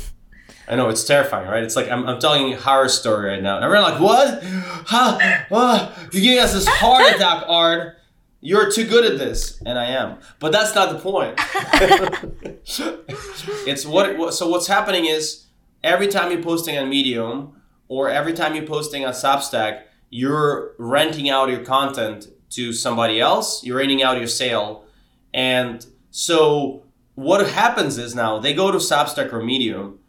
[0.65, 1.63] I know it's terrifying, right?
[1.63, 3.59] It's like I'm, I'm telling a horror story right now.
[3.59, 4.41] Everyone like, what?
[4.87, 5.19] How?
[5.49, 5.97] What?
[6.13, 7.97] You're giving us this heart attack, Art.
[8.39, 10.19] You're too good at this, and I am.
[10.39, 11.33] But that's not the point.
[13.67, 14.33] it's what.
[14.33, 15.47] So what's happening is
[15.83, 19.81] every time you're posting on Medium or every time you're posting on Substack,
[20.11, 23.63] you're renting out your content to somebody else.
[23.63, 24.85] You're renting out your sail,
[25.33, 26.83] and so
[27.15, 29.99] what happens is now they go to Substack or Medium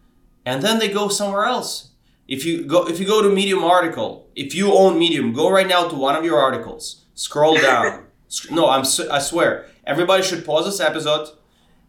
[0.45, 1.91] and then they go somewhere else.
[2.29, 5.67] If you go if you go to Medium article, if you own Medium, go right
[5.67, 7.05] now to one of your articles.
[7.15, 8.07] Scroll down.
[8.51, 9.67] no, I'm I swear.
[9.87, 11.29] Everybody should pause this episode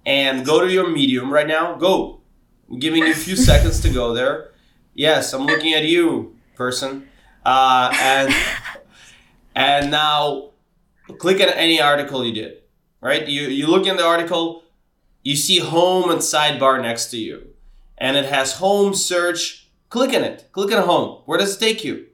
[0.05, 1.75] and go to your Medium right now.
[1.75, 2.21] Go.
[2.69, 4.51] I'm giving you a few seconds to go there.
[4.93, 7.07] Yes, I'm looking at you, person.
[7.45, 8.35] Uh, and
[9.55, 10.51] and now
[11.17, 12.57] click on any article you did.
[13.01, 13.27] Right?
[13.27, 14.63] You you look in the article,
[15.23, 17.53] you see home and sidebar next to you
[17.97, 19.69] and it has home search.
[19.89, 20.49] Click on it.
[20.51, 21.21] Click on home.
[21.25, 22.07] Where does it take you?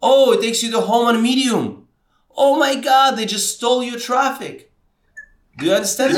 [0.00, 1.88] Oh, it takes you to home on Medium.
[2.36, 4.72] Oh my God, they just stole your traffic.
[5.58, 6.14] Do you understand?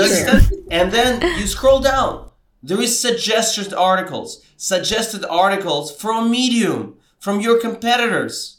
[0.70, 2.30] And then you scroll down.
[2.62, 8.58] There is suggested articles, suggested articles from Medium, from your competitors.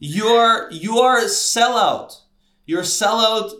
[0.00, 2.22] You're you are a sellout.
[2.66, 3.52] You're a sellout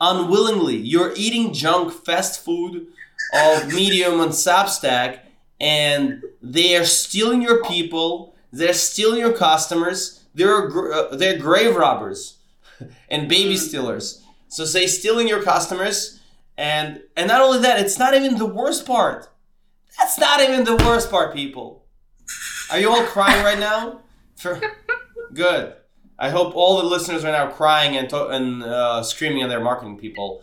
[0.00, 0.76] unwillingly.
[0.76, 2.86] You're eating junk fast food
[3.34, 5.18] of Medium and Substack
[5.58, 8.36] and they are stealing your people.
[8.52, 10.24] They're stealing your customers.
[10.32, 12.38] They're uh, they're grave robbers
[13.10, 13.58] and baby mm.
[13.58, 14.22] stealers.
[14.46, 16.20] So say stealing your customers,
[16.56, 19.28] and and not only that, it's not even the worst part.
[19.98, 21.85] That's not even the worst part, people.
[22.70, 24.00] Are you all crying right now?
[24.36, 24.60] For
[25.34, 25.74] good.
[26.18, 29.60] I hope all the listeners are now crying and to- and uh, screaming at their
[29.60, 30.42] marketing people,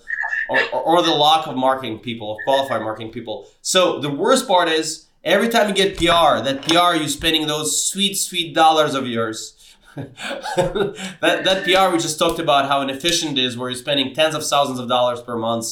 [0.49, 3.47] or, or, or the lack of marketing people, qualified marketing people.
[3.61, 7.83] So the worst part is every time you get PR, that PR you're spending those
[7.83, 9.59] sweet sweet dollars of yours.
[9.95, 14.35] that that PR we just talked about how inefficient it is, where you're spending tens
[14.35, 15.65] of thousands of dollars per month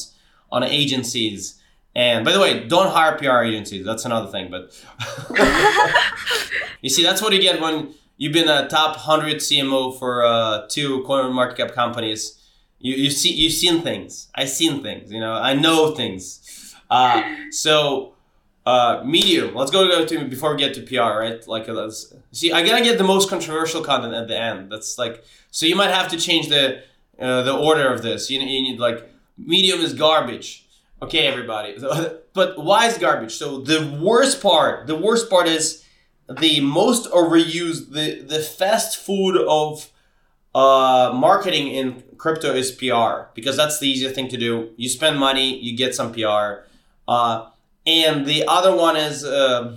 [0.50, 1.60] on agencies.
[1.94, 3.84] And by the way, don't hire PR agencies.
[3.84, 4.50] That's another thing.
[4.50, 4.72] But
[6.80, 10.66] you see, that's what you get when you've been a top hundred CMO for uh,
[10.68, 12.38] two coin market cap companies.
[12.78, 14.28] You you see you've seen things.
[14.34, 15.12] I've seen things.
[15.12, 16.74] You know, I know things.
[16.90, 18.14] Uh, so
[18.64, 19.54] uh, medium.
[19.54, 21.18] Let's go go to before we get to PR.
[21.18, 21.46] Right?
[21.46, 22.52] Like uh, let's see.
[22.52, 24.70] I gotta get the most controversial content at the end.
[24.70, 25.66] That's like so.
[25.66, 26.82] You might have to change the
[27.18, 28.30] uh, the order of this.
[28.30, 30.61] You, you need like medium is garbage.
[31.02, 31.76] Okay, everybody.
[32.34, 33.34] But why is garbage?
[33.34, 35.84] So the worst part, the worst part is
[36.26, 39.90] the most overused, the the fast food of
[40.54, 44.70] uh, marketing in crypto is PR because that's the easiest thing to do.
[44.76, 46.64] You spend money, you get some PR.
[47.06, 47.50] Uh,
[47.84, 49.76] and the other one is uh,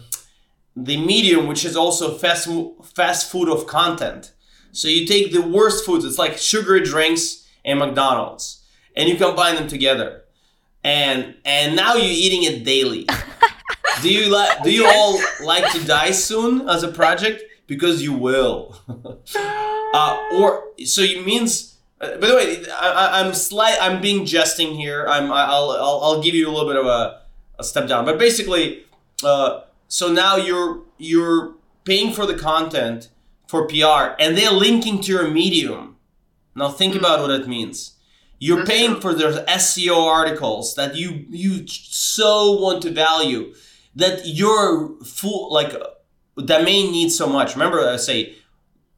[0.77, 2.47] the medium, which is also fast
[2.95, 4.31] fast food of content.
[4.71, 8.63] So you take the worst foods, it's like sugary drinks and McDonald's,
[8.95, 10.24] and you combine them together
[10.85, 13.07] and and now you're eating it daily.
[14.01, 14.63] do you like?
[14.63, 17.43] Do you all like to die soon as a project?
[17.67, 18.79] Because you will.
[19.93, 21.77] uh, or so it means.
[21.99, 23.77] Uh, by the way, I, I'm slight.
[23.81, 25.07] I'm being jesting here.
[25.07, 25.31] I'm.
[25.31, 25.71] I'll.
[25.71, 27.21] I'll, I'll give you a little bit of a,
[27.57, 28.05] a step down.
[28.05, 28.85] But basically,
[29.23, 33.09] uh, so now you're you're paying for the content
[33.47, 35.95] for PR, and they're linking to your Medium.
[36.53, 36.99] Now think mm.
[36.99, 37.94] about what that means
[38.45, 39.01] you're That's paying true.
[39.01, 43.53] for those SEO articles that you you so want to value
[43.95, 45.71] that your full like
[46.37, 47.55] domain needs so much.
[47.55, 48.35] Remember, I say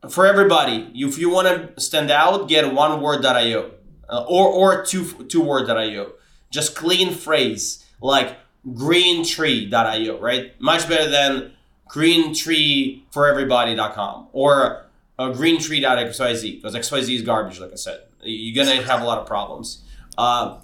[0.10, 3.72] for everybody, if you want to stand out, get one word.io
[4.10, 6.12] uh, or or two two word.io.
[6.50, 8.38] Just clean phrase like
[8.74, 10.60] green tree.io, right?
[10.60, 11.52] Much better than
[11.88, 14.86] green tree for everybody.com or
[15.20, 19.17] uh, green tree.xyz because xyz is garbage like i said you're gonna have a lot
[19.17, 19.84] of problems.
[20.17, 20.59] Uh,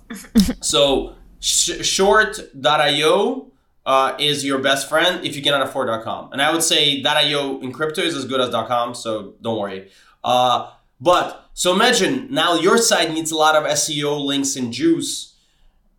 [0.61, 3.51] so sh- short.io
[3.85, 6.31] uh, is your best friend if you cannot afford .com.
[6.31, 9.89] And I would say .io in crypto is as good as .com, so don't worry.
[10.23, 15.35] Uh, but so imagine now your site needs a lot of SEO links and juice,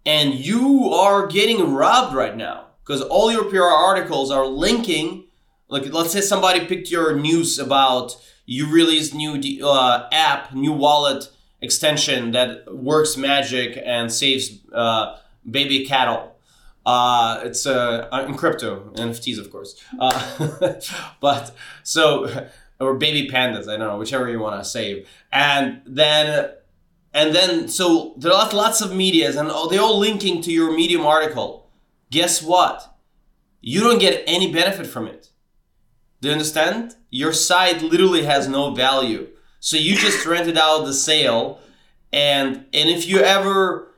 [0.06, 5.24] and you are getting robbed right now because all your PR articles are linking.
[5.68, 11.28] Like let's say somebody picked your news about you released new uh, app, new wallet
[11.64, 15.16] extension that works magic and saves uh,
[15.50, 16.36] baby cattle.
[16.86, 19.82] Uh, it's uh, in crypto, NFTs, of course.
[19.98, 20.74] Uh,
[21.20, 22.48] but so,
[22.78, 25.08] or baby pandas, I don't know, whichever you want to save.
[25.32, 26.50] And then,
[27.14, 31.06] and then, so there are lots of medias, and they're all linking to your Medium
[31.06, 31.70] article.
[32.10, 32.96] Guess what?
[33.60, 35.30] You don't get any benefit from it.
[36.20, 36.96] Do you understand?
[37.10, 39.28] Your site literally has no value.
[39.64, 41.58] So you just rented out the sale,
[42.12, 43.94] and and if you ever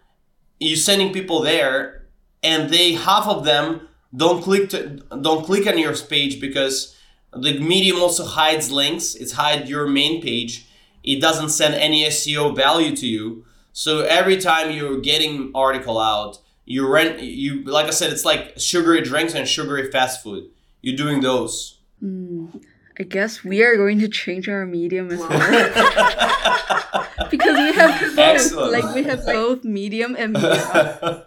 [0.60, 2.06] you're sending people there,
[2.40, 6.96] and they half of them don't click to don't click on your page because
[7.32, 9.16] the medium also hides links.
[9.16, 10.68] It hides your main page.
[11.02, 13.44] It doesn't send any SEO value to you.
[13.72, 18.52] So every time you're getting article out, you rent you like I said, it's like
[18.56, 20.48] sugary drinks and sugary fast food.
[20.80, 21.80] You're doing those.
[22.00, 22.62] Mm.
[22.98, 25.28] I guess we are going to change our medium as well.
[27.30, 28.18] because we have both.
[28.18, 28.72] Excellent.
[28.72, 31.24] Like we have both medium and mirror.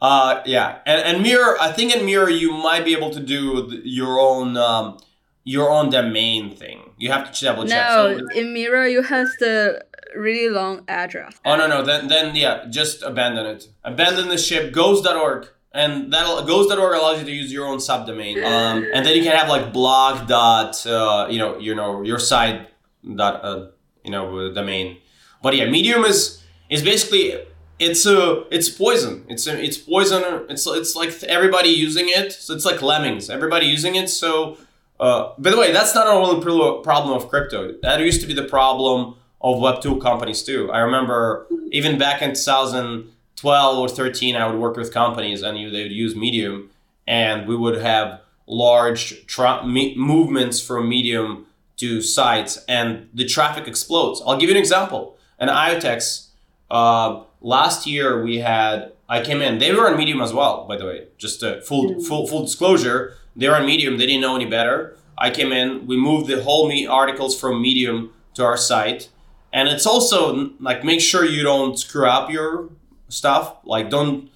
[0.00, 1.56] uh, yeah, and, and mirror.
[1.60, 4.98] I think in mirror you might be able to do your own um,
[5.44, 6.90] your own domain thing.
[6.96, 7.88] You have to double check.
[7.88, 9.84] No, so, in mirror you have the
[10.16, 11.38] really long address.
[11.44, 13.68] Oh no no then then yeah just abandon it.
[13.84, 14.72] Abandon the ship.
[14.72, 19.22] Ghost.org and that Ghost.org allows you to use your own subdomain um, and then you
[19.22, 22.68] can have like blog dot uh, you know you know your site
[23.16, 23.66] dot uh,
[24.04, 24.98] you know domain.
[25.42, 27.38] But yeah medium is is basically
[27.78, 29.24] it's a it's poison.
[29.28, 33.66] It's a, it's poison it's it's like everybody using it so it's like lemmings everybody
[33.66, 34.58] using it so
[35.00, 37.74] uh, by the way that's not only a problem of crypto.
[37.82, 40.70] That used to be the problem of web 2 companies too.
[40.70, 43.10] I remember even back in 2000
[43.42, 46.70] 12 or 13, I would work with companies and you, they would use Medium,
[47.08, 51.46] and we would have large tra- me- movements from Medium
[51.78, 54.22] to sites, and the traffic explodes.
[54.24, 55.16] I'll give you an example.
[55.40, 56.28] An IoTeX,
[56.70, 60.76] uh, last year we had, I came in, they were on Medium as well, by
[60.76, 63.16] the way, just a full, full, full disclosure.
[63.34, 63.98] They were on Medium.
[63.98, 64.96] They didn't know any better.
[65.18, 65.88] I came in.
[65.88, 69.08] We moved the whole me articles from Medium to our site,
[69.52, 72.68] and it's also like make sure you don't screw up your
[73.12, 73.56] stuff.
[73.64, 74.30] Like don't.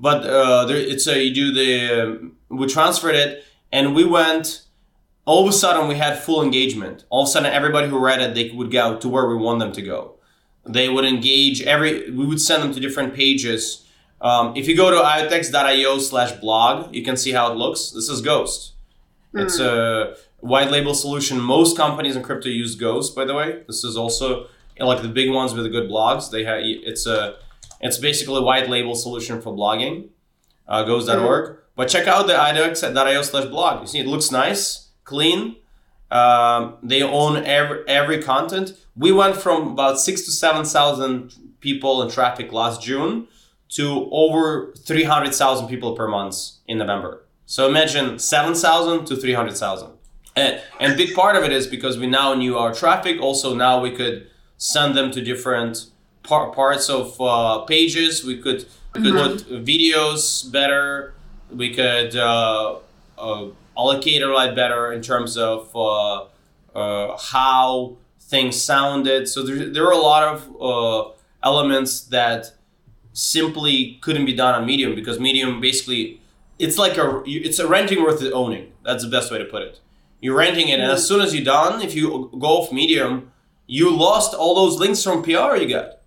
[0.00, 4.62] But uh, there, it's a you do the we transferred it, and we went.
[5.26, 7.06] All of a sudden, we had full engagement.
[7.08, 9.58] All of a sudden, everybody who read it, they would go to where we want
[9.58, 10.16] them to go.
[10.66, 12.10] They would engage every.
[12.10, 13.86] We would send them to different pages.
[14.20, 17.90] Um, if you go to iotex.io slash blog, you can see how it looks.
[17.90, 18.72] This is Ghost.
[19.34, 21.40] It's a white label solution.
[21.40, 23.62] Most companies in crypto use Ghost, by the way.
[23.66, 24.46] This is also
[24.78, 26.30] like the big ones with the good blogs.
[26.30, 27.36] They have it's a
[27.84, 30.08] it's basically a white label solution for blogging.
[30.66, 31.58] Uh, Ghost.org.
[31.76, 33.82] But check out the iotex.io slash blog.
[33.82, 35.56] You see, it looks nice, clean.
[36.10, 38.72] Um, they own every every content.
[38.96, 43.26] We went from about six to seven thousand people in traffic last June
[43.70, 46.36] to over three hundred thousand people per month
[46.68, 47.24] in November.
[47.46, 49.90] So imagine seven thousand to three hundred thousand,
[50.36, 53.20] And, and and big part of it is because we now knew our traffic.
[53.20, 55.90] Also now we could send them to different
[56.24, 58.24] par- parts of uh, pages.
[58.24, 61.14] We could we could put videos better.
[61.50, 62.78] We could uh,
[63.16, 63.46] uh,
[63.76, 66.24] allocate a lot better in terms of uh,
[66.74, 69.28] uh, how things sounded.
[69.28, 71.12] So there, there are a lot of uh,
[71.42, 72.52] elements that
[73.12, 76.20] simply couldn't be done on Medium because Medium basically
[76.58, 78.72] it's like a it's a renting worth owning.
[78.84, 79.80] That's the best way to put it.
[80.20, 83.30] You're renting it, and as soon as you're done, if you go off Medium,
[83.66, 85.98] you lost all those links from PR you got.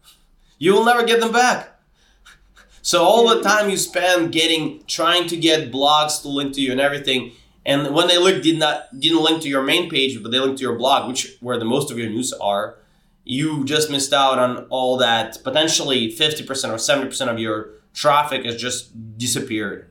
[0.58, 1.70] You will never get them back.
[2.82, 6.72] So all the time you spend getting trying to get blogs to link to you
[6.72, 7.34] and everything,
[7.66, 10.60] and when they look did not didn't link to your main page, but they linked
[10.60, 12.78] to your blog, which where the most of your news are,
[13.26, 15.38] you just missed out on all that.
[15.44, 19.90] Potentially fifty percent or seventy percent of your traffic has just disappeared.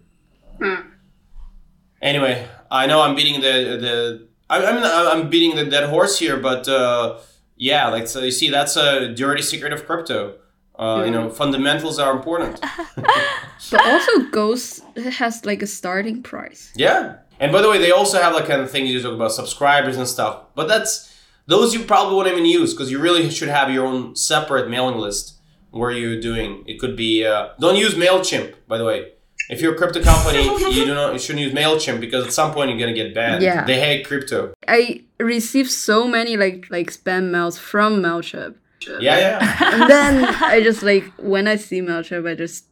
[2.01, 6.39] Anyway, I know I'm beating the the I, I'm I'm beating the dead horse here,
[6.39, 7.19] but uh,
[7.57, 10.37] yeah, like so you see, that's a dirty secret of crypto.
[10.79, 12.61] Uh, You know, fundamentals are important.
[13.71, 14.83] But also, Ghost
[15.19, 16.73] has like a starting price.
[16.77, 17.17] Yeah.
[17.41, 19.97] And by the way, they also have like kind of thing you talk about subscribers
[19.97, 20.35] and stuff.
[20.55, 21.13] But that's
[21.47, 24.99] those you probably won't even use because you really should have your own separate mailing
[24.99, 25.35] list
[25.71, 26.65] where you're doing.
[26.67, 28.55] It could be uh, don't use Mailchimp.
[28.69, 29.13] By the way,
[29.51, 32.53] if you're a crypto company, you do not you shouldn't use Mailchimp because at some
[32.53, 33.43] point you're gonna get banned.
[33.43, 33.65] Yeah.
[33.65, 34.55] They hate crypto.
[34.67, 39.73] I received so many like like spam mails from Mailchimp, Yeah, yeah.
[39.83, 42.65] and then I just like when I see Mailchimp, I just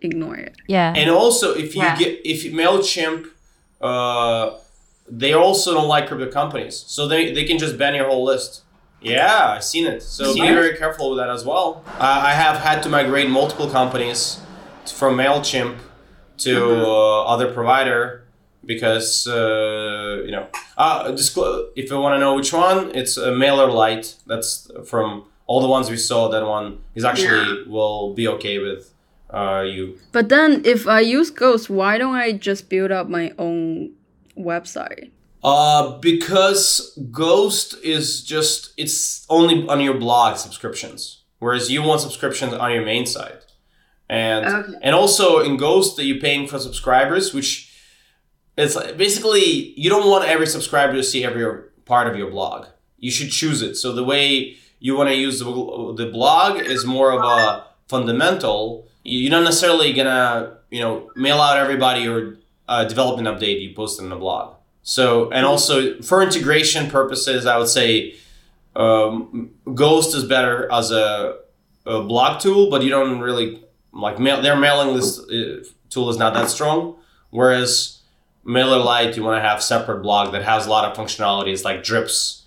[0.00, 0.56] ignore it.
[0.66, 0.92] Yeah.
[0.96, 1.96] And also, if you Yeah.
[1.96, 3.26] get if Mailchimp,
[3.80, 4.58] uh,
[5.08, 8.62] they also don't like crypto companies, so they they can just ban your whole list.
[9.00, 10.00] Yeah, I've seen it.
[10.02, 11.82] So be very careful with that as well.
[11.98, 14.40] Uh, I have had to migrate multiple companies
[14.86, 15.76] from Mailchimp
[16.38, 18.24] to uh, other provider
[18.64, 20.46] because uh, you know.
[20.78, 25.60] Uh, disclo- if you want to know which one, it's a MailerLite That's from all
[25.60, 26.28] the ones we saw.
[26.28, 28.82] That one is actually will be okay with
[29.38, 29.98] uh, you.
[30.10, 33.92] But then if I use Ghost, why don't I just build up my own
[34.34, 35.10] website?
[35.44, 41.00] Uh, because Ghost is just it's only on your blog subscriptions,
[41.38, 43.42] whereas you want subscriptions on your main site,
[44.08, 44.78] and Okay.
[44.86, 47.50] and also in Ghost that you're paying for subscribers, which
[48.56, 51.44] it's like- basically you don't want every subscriber to see every
[51.84, 52.60] part of your blog.
[53.06, 53.74] You should choose it.
[53.82, 58.88] So the way you want to use the, blog is more of a fundamental.
[59.04, 64.00] You're not necessarily gonna you know mail out everybody your uh, development update you post
[64.00, 64.56] in the blog.
[64.82, 68.16] So and also for integration purposes, I would say
[68.74, 71.36] um, Ghost is better as a,
[71.86, 74.42] a blog tool, but you don't really like mail.
[74.42, 76.96] Their mailing list uh, tool is not that strong.
[77.30, 78.00] Whereas
[78.44, 82.41] MailerLite, you want to have separate blog that has a lot of functionalities like drips.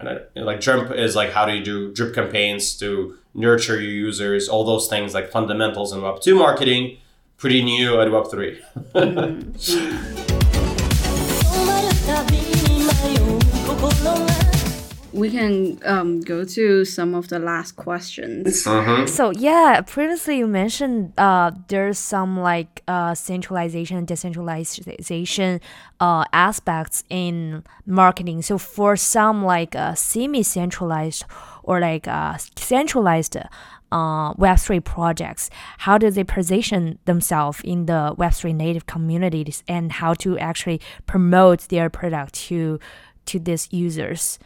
[0.00, 3.92] And I, like drip is like how do you do drip campaigns to nurture your
[3.92, 6.98] users, all those things like fundamentals in Web two marketing.
[7.36, 8.60] Pretty new at Web three.
[8.94, 9.50] Mm-hmm.
[9.52, 10.29] Mm-hmm.
[15.20, 18.66] We can um, go to some of the last questions.
[19.06, 25.60] So yeah, previously you mentioned uh, there's some like uh, centralization and decentralization
[26.00, 28.42] uh, aspects in marketing.
[28.42, 31.24] So for some like uh, semi-centralized
[31.62, 33.36] or like uh, centralized
[33.92, 40.14] uh, Web3 projects, how do they position themselves in the Web3 native communities and how
[40.14, 42.78] to actually promote their product to
[43.26, 44.38] to these users?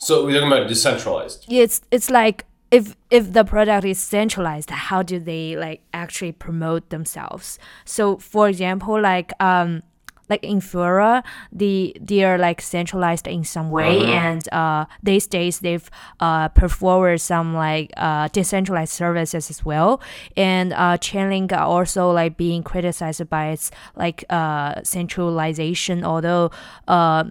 [0.00, 1.46] So we're talking about decentralized.
[1.48, 6.88] it's it's like if if the product is centralized how do they like actually promote
[6.90, 9.82] themselves so for example like um
[10.30, 11.22] like Infura,
[11.52, 15.90] the they are like centralized in some way, and uh, these days they've
[16.20, 20.00] uh, performed some like uh, decentralized services as well.
[20.36, 26.52] And uh, Chainlink are also like being criticized by its like uh, centralization, although.
[26.86, 27.24] Uh,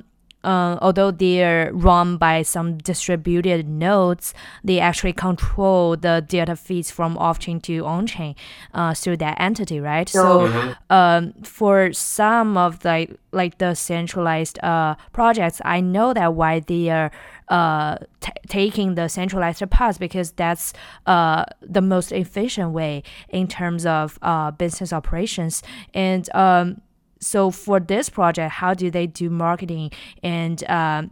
[0.43, 4.33] uh, although they're run by some distributed nodes,
[4.63, 8.35] they actually control the data feeds from off-chain to on-chain
[8.73, 10.07] uh, through that entity, right?
[10.07, 10.47] So,
[10.89, 16.89] um, for some of the like the centralized uh, projects, I know that why they
[16.89, 17.11] are
[17.49, 20.73] uh, t- taking the centralized path because that's
[21.05, 25.63] uh, the most efficient way in terms of uh, business operations
[25.93, 26.33] and.
[26.33, 26.81] Um,
[27.19, 29.91] so for this project how do they do marketing
[30.23, 31.11] and um,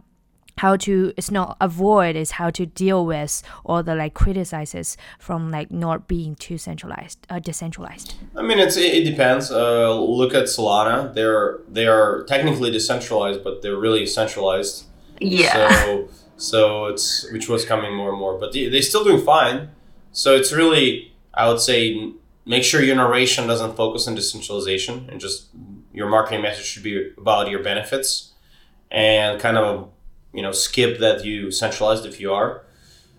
[0.58, 5.50] how to it's not avoid is how to deal with all the like criticizes from
[5.50, 9.50] like not being too centralized uh, decentralized I mean, it's it, it depends.
[9.50, 11.12] Uh, look at Solana.
[11.12, 14.84] They're they are technically decentralized, but they're really centralized.
[15.20, 19.24] yeah So so it's which was coming more and more, but they, they're still doing
[19.24, 19.70] fine.
[20.12, 22.12] So it's really I would say
[22.46, 25.48] make sure your narration doesn't focus on decentralization and just
[25.98, 28.32] your marketing message should be about your benefits
[28.90, 29.90] and kind of
[30.32, 32.64] you know skip that you centralized if you are.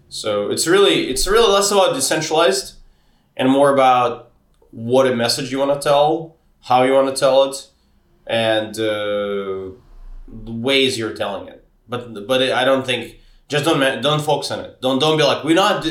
[0.07, 2.67] So it's really it's really less about decentralized
[3.35, 4.31] and more about
[4.71, 6.37] what a message you want to tell,
[6.69, 7.67] how you want to tell it,
[8.25, 9.75] and uh,
[10.47, 11.67] the ways you're telling it.
[11.89, 13.19] But but I don't think
[13.49, 14.81] just don't don't focus on it.
[14.81, 15.85] Don't don't be like we're not.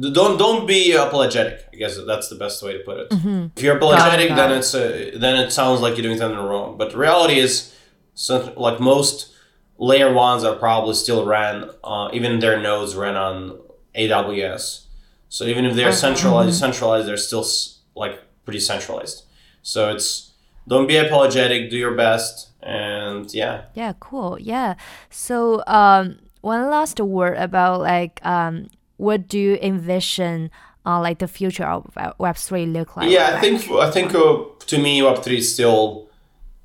[0.00, 1.68] Don't don't be apologetic.
[1.72, 3.08] I guess that's the best way to put it.
[3.56, 4.58] If you're apologetic, got then it.
[4.58, 6.76] it's uh, then it sounds like you're doing something wrong.
[6.76, 7.74] But the reality is,
[8.14, 9.32] so, like most
[9.78, 11.70] layer ones are probably still ran.
[11.84, 13.58] Uh, even their nodes ran on
[13.94, 14.84] AWS.
[15.28, 17.46] So even if they're centralized, centralized, they're still
[17.94, 19.24] like pretty centralized.
[19.62, 20.32] So it's
[20.66, 21.70] don't be apologetic.
[21.70, 23.66] Do your best, and yeah.
[23.74, 24.38] Yeah, cool.
[24.40, 24.74] Yeah.
[25.10, 30.50] So, um, one last word about like, um, what do you envision,
[30.86, 33.10] uh, like the future of Web three look like?
[33.10, 36.08] Yeah, I think I think uh, to me Web three is still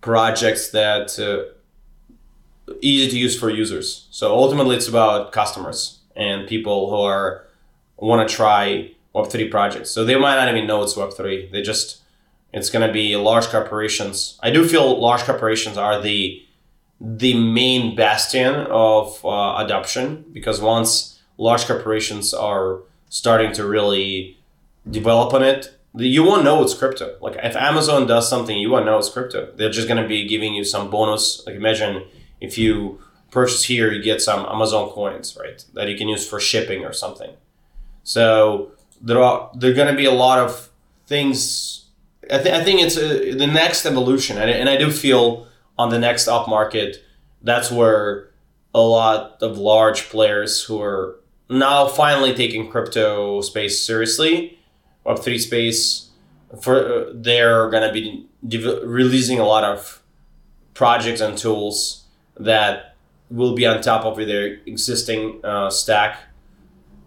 [0.01, 1.53] projects that uh,
[2.81, 4.07] easy to use for users.
[4.11, 7.47] So ultimately, it's about customers and people who are
[7.97, 9.89] want to try Web three projects.
[9.91, 11.49] So they might not even know it's Web three.
[11.51, 12.01] They just
[12.51, 14.39] it's going to be large corporations.
[14.41, 16.43] I do feel large corporations are the
[17.01, 22.79] the main bastion of uh, adoption because once large corporations are
[23.09, 24.37] starting to really
[24.89, 27.17] develop on it, you won't know it's crypto.
[27.21, 29.51] Like if Amazon does something, you won't know it's crypto.
[29.55, 31.43] They're just gonna be giving you some bonus.
[31.47, 32.03] Like imagine
[32.41, 32.99] if you
[33.31, 35.63] purchase here, you get some Amazon coins, right?
[35.73, 37.31] That you can use for shipping or something.
[38.03, 38.71] So
[39.01, 40.69] there are there are gonna be a lot of
[41.07, 41.85] things.
[42.29, 45.47] I, th- I think it's uh the next evolution, and, and I do feel
[45.77, 47.03] on the next up market,
[47.41, 48.29] that's where
[48.75, 51.18] a lot of large players who are
[51.49, 54.59] now finally taking crypto space seriously,
[55.03, 56.09] Web three space,
[56.61, 60.01] for uh, they're gonna be dev- releasing a lot of
[60.73, 62.05] projects and tools
[62.37, 62.95] that
[63.29, 66.19] will be on top of their existing uh, stack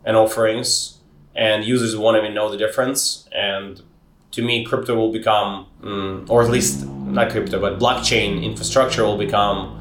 [0.05, 0.99] and offerings,
[1.35, 3.29] and users won't even know the difference.
[3.33, 3.81] And
[4.33, 9.19] to me, crypto will become, mm, or at least not crypto, but blockchain infrastructure will
[9.19, 9.79] become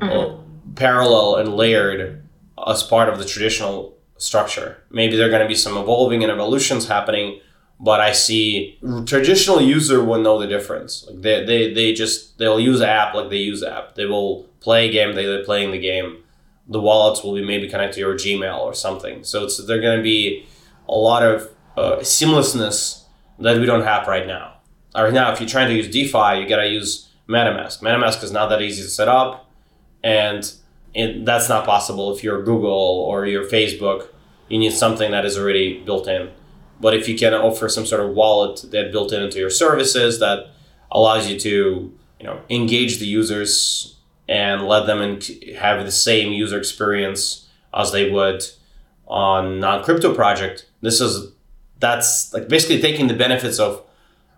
[0.00, 0.34] uh,
[0.74, 2.22] parallel and layered
[2.66, 4.82] as part of the traditional structure.
[4.90, 7.40] Maybe there are going to be some evolving and evolutions happening,
[7.80, 11.06] but I see traditional user will know the difference.
[11.06, 13.94] Like they, they, they just they'll use app like they use app.
[13.94, 15.14] They will play a game.
[15.14, 16.22] They, they're playing the game.
[16.68, 19.24] The wallets will be maybe connected to your Gmail or something.
[19.24, 20.46] So it's they're going to be
[20.88, 23.04] a lot of uh, seamlessness
[23.38, 24.58] that we don't have right now.
[24.94, 27.80] Right now, if you're trying to use DeFi, you gotta use MetaMask.
[27.80, 29.48] MetaMask is not that easy to set up,
[30.02, 30.52] and
[30.94, 34.08] it, that's not possible if you're Google or you're Facebook.
[34.48, 36.30] You need something that is already built in.
[36.80, 40.18] But if you can offer some sort of wallet that built in into your services
[40.20, 40.48] that
[40.90, 43.96] allows you to, you know, engage the users
[44.28, 45.20] and let them in,
[45.56, 48.44] have the same user experience as they would
[49.06, 51.32] on non-crypto project, this is
[51.80, 53.82] that's like basically taking the benefits of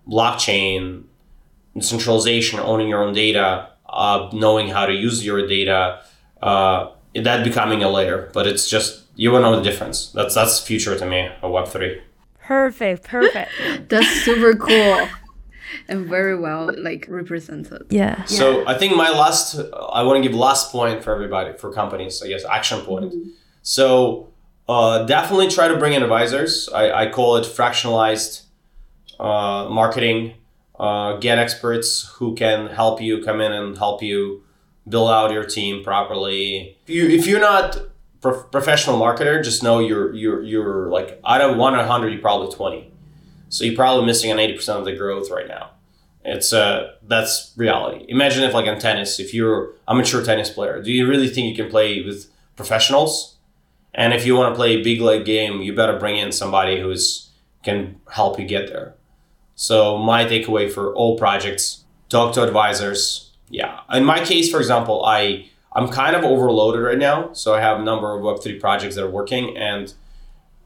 [0.08, 1.04] blockchain,
[1.76, 6.02] decentralization, owning your own data, uh, knowing how to use your data,
[6.42, 8.30] uh, that becoming a layer.
[8.32, 10.08] But it's just you will know the difference.
[10.12, 12.00] That's that's future to me of Web three.
[12.44, 13.50] Perfect, perfect.
[13.88, 15.08] That's super cool
[15.88, 17.86] and very well like represented.
[17.88, 18.24] yeah.
[18.24, 19.58] So I think my last,
[19.92, 23.14] I want to give last point for everybody, for companies, I guess, action point.
[23.62, 24.28] So
[24.68, 26.68] uh, definitely try to bring in advisors.
[26.74, 28.42] I, I call it fractionalized
[29.20, 30.34] uh, marketing.
[30.78, 34.42] uh, get experts who can help you come in and help you
[34.88, 36.76] build out your team properly.
[36.86, 37.78] If you if you're not
[38.20, 42.54] pro- professional marketer, just know you're you're you're like out of one hundred, you're probably
[42.54, 42.90] twenty.
[43.48, 45.70] So you're probably missing on eighty percent of the growth right now.
[46.24, 48.06] It's uh that's reality.
[48.08, 51.48] Imagine if like in tennis, if you're a mature tennis player, do you really think
[51.48, 53.36] you can play with professionals?
[53.94, 56.80] And if you want to play a big league game, you better bring in somebody
[56.80, 57.30] who's
[57.62, 58.94] can help you get there.
[59.54, 63.31] So my takeaway for all projects: talk to advisors.
[63.52, 67.60] Yeah, in my case, for example, I I'm kind of overloaded right now, so I
[67.60, 69.92] have a number of Web three projects that are working, and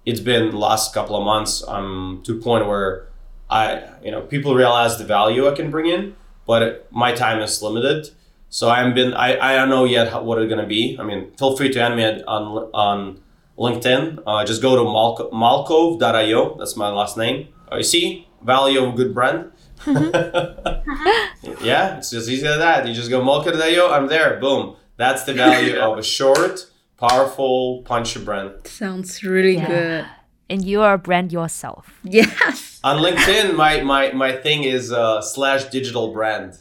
[0.05, 1.65] it's been the last couple of months.
[1.67, 3.09] I'm to a point where
[3.51, 6.15] I you know people realize the value I can bring in,
[6.47, 8.11] but my time is limited.
[8.51, 10.97] So I'm been I, I don't know yet how, what it's gonna be.
[11.01, 13.21] I mean, feel free to add me on on
[13.59, 14.23] LinkedIn.
[14.25, 16.57] Uh, just go to Malko, malkov.io.
[16.57, 17.49] That's my last name.
[17.71, 19.51] Uh, you see, value of a good brand.
[21.63, 22.87] yeah, it's just easy as that.
[22.87, 23.91] You just go malkov.io.
[23.91, 24.39] I'm there.
[24.41, 24.77] Boom.
[24.97, 26.67] That's the value of a short,
[26.99, 28.53] powerful, punchy brand.
[28.67, 29.67] Sounds really Yeah.
[29.67, 30.07] good.
[30.49, 31.99] And you are a brand yourself.
[32.05, 32.81] Yes.
[32.85, 36.55] On LinkedIn, my my my thing is uh, slash digital brand.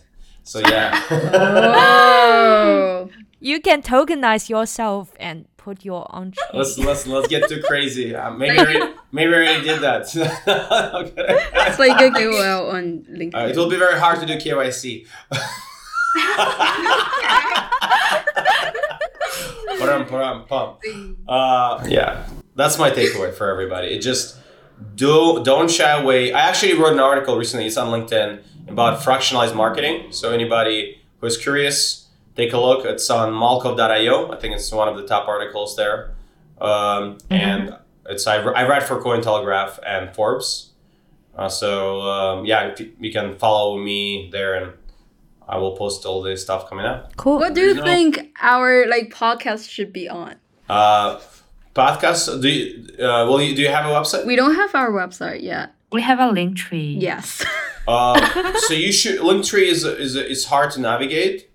[0.44, 1.02] So yeah.
[1.12, 3.10] Oh.
[3.40, 6.44] You can tokenize yourself and put your own tree.
[6.54, 8.16] let's let's let's get too crazy.
[8.16, 10.02] Uh, maybe I already, maybe I already did that.
[11.68, 13.36] It's like a KOL on LinkedIn.
[13.36, 15.08] Uh, it will be very hard to do KYC.
[19.80, 21.18] Param, param, pum.
[21.28, 22.26] Uh, yeah,
[22.56, 23.88] that's my takeaway for everybody.
[23.88, 24.38] It just
[24.96, 26.32] do don't shy away.
[26.32, 27.66] I actually wrote an article recently.
[27.66, 30.12] It's on LinkedIn about fractionalized marketing.
[30.12, 32.05] So anybody who is curious,
[32.36, 32.86] take a look.
[32.86, 34.32] It's on malkov.io.
[34.32, 36.12] I think it's one of the top articles there.
[36.60, 37.76] Um, And
[38.10, 40.72] it's I, I write for Cointelegraph and Forbes.
[41.36, 44.74] Uh, so um, yeah, if you, you can follow me there, and
[45.50, 47.16] I will post all the stuff coming out.
[47.18, 47.40] Cool.
[47.40, 47.84] What do you No.
[47.84, 50.36] think our like podcast should be on?
[50.70, 51.20] Uh,
[51.76, 52.42] podcast?
[52.42, 52.88] Do you?
[52.98, 54.26] Uh, well, you, do you have a website?
[54.26, 55.72] We don't have our website yet.
[55.92, 56.98] We have a link tree.
[57.00, 57.44] Yes.
[57.88, 59.20] Uh, so you should.
[59.22, 61.52] link tree is is is hard to navigate.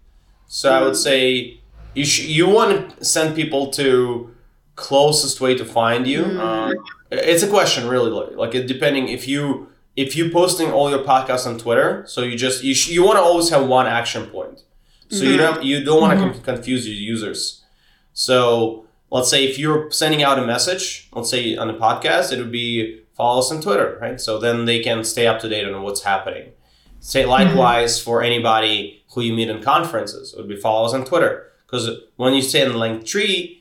[0.52, 1.60] So I would say
[1.94, 4.34] you sh- you want to send people to
[4.74, 6.24] closest way to find you.
[6.24, 6.74] Uh,
[7.12, 11.04] it's a question really, like, like it depending if you if you posting all your
[11.04, 12.04] podcasts on Twitter.
[12.08, 14.64] So you just you sh- you want to always have one action point.
[15.08, 15.54] So you mm-hmm.
[15.54, 16.44] don't you don't want to mm-hmm.
[16.44, 17.64] con- confuse your users.
[18.12, 22.38] So let's say if you're sending out a message, let's say on the podcast, it
[22.38, 24.20] would be follow us on Twitter, right?
[24.20, 26.50] So then they can stay up to date on what's happening.
[26.98, 31.04] Say likewise for anybody who you meet in conferences, it would be follow us on
[31.04, 31.50] Twitter.
[31.66, 33.60] Because when you say in Linktree,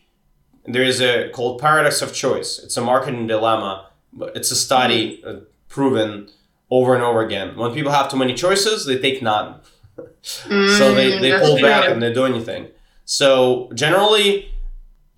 [0.65, 2.59] there is a called paradox of choice.
[2.59, 6.29] It's a marketing dilemma, but it's a study uh, proven
[6.69, 7.55] over and over again.
[7.55, 9.61] When people have too many choices, they take none.
[10.21, 12.67] so they, they that's pull back and they do anything.
[13.05, 14.51] So generally,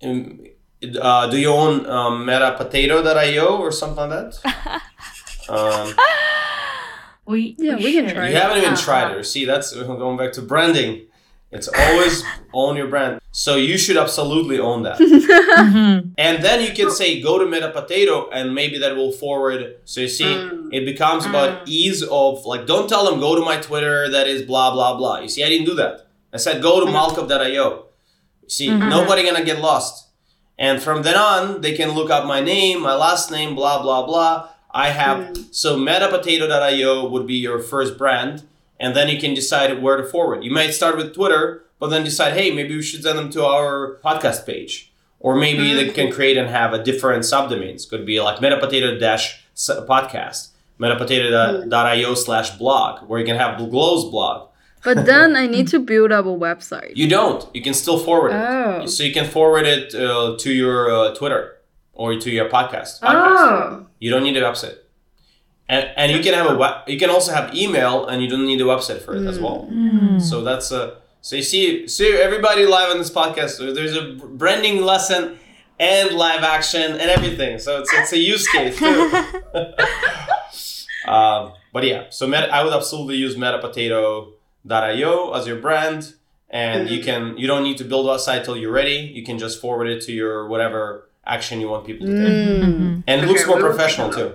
[0.02, 0.40] um,
[1.00, 4.82] uh, do you own um, metapotato.io or something like that?
[5.48, 5.94] um,
[7.32, 9.16] We Yeah, we can try you haven't even Uh, tried it.
[9.18, 10.92] You See, that's going back to branding.
[11.56, 12.14] It's always
[12.54, 13.12] own your brand.
[13.44, 14.98] So you should absolutely own that.
[15.62, 16.12] Mhm.
[16.26, 19.60] And then you can say go to Meta Potato and maybe that will forward.
[19.84, 20.32] So you see,
[20.78, 21.50] it becomes about
[21.80, 25.16] ease of like, don't tell them go to my Twitter that is blah blah blah.
[25.24, 25.94] You see, I didn't do that.
[26.32, 27.68] I said go to malkov.io.
[28.44, 29.94] You see, nobody gonna get lost.
[30.58, 34.02] And from then on, they can look up my name, my last name, blah blah
[34.06, 34.32] blah.
[34.72, 38.42] I have so metapotato.io would be your first brand,
[38.80, 40.44] and then you can decide where to forward.
[40.44, 43.44] You might start with Twitter, but then decide, hey, maybe we should send them to
[43.44, 44.92] our podcast page.
[45.20, 47.88] Or maybe they can create and have a different subdomains.
[47.88, 50.48] Could be like metapotato dash podcast,
[50.80, 54.48] metapotato.io slash blog, where you can have Glow's blog.
[54.82, 56.96] But then I need to build up a website.
[56.96, 57.44] You don't.
[57.54, 58.34] You can still forward it.
[58.34, 58.86] Oh.
[58.86, 61.56] So you can forward it uh, to your uh, Twitter
[61.92, 63.00] or to your podcast.
[63.00, 63.02] podcast.
[63.04, 63.86] Oh.
[64.02, 64.78] You don't need a website.
[65.68, 68.44] And, and you can have a web, you can also have email and you don't
[68.44, 69.68] need a website for it as well.
[69.70, 69.92] Mm.
[69.92, 70.20] Mm.
[70.20, 73.50] So that's a so you see see everybody live on this podcast.
[73.50, 75.38] So there's a branding lesson
[75.78, 77.60] and live action and everything.
[77.60, 79.08] So it's it's a use case too.
[81.08, 86.14] um, but yeah, so Meta, I would absolutely use metapotato.io as your brand,
[86.50, 87.04] and you mm-hmm.
[87.04, 89.12] can you don't need to build a site till you're ready.
[89.14, 93.02] You can just forward it to your whatever action you want people to take, Mm.
[93.06, 94.32] and it looks more professional too.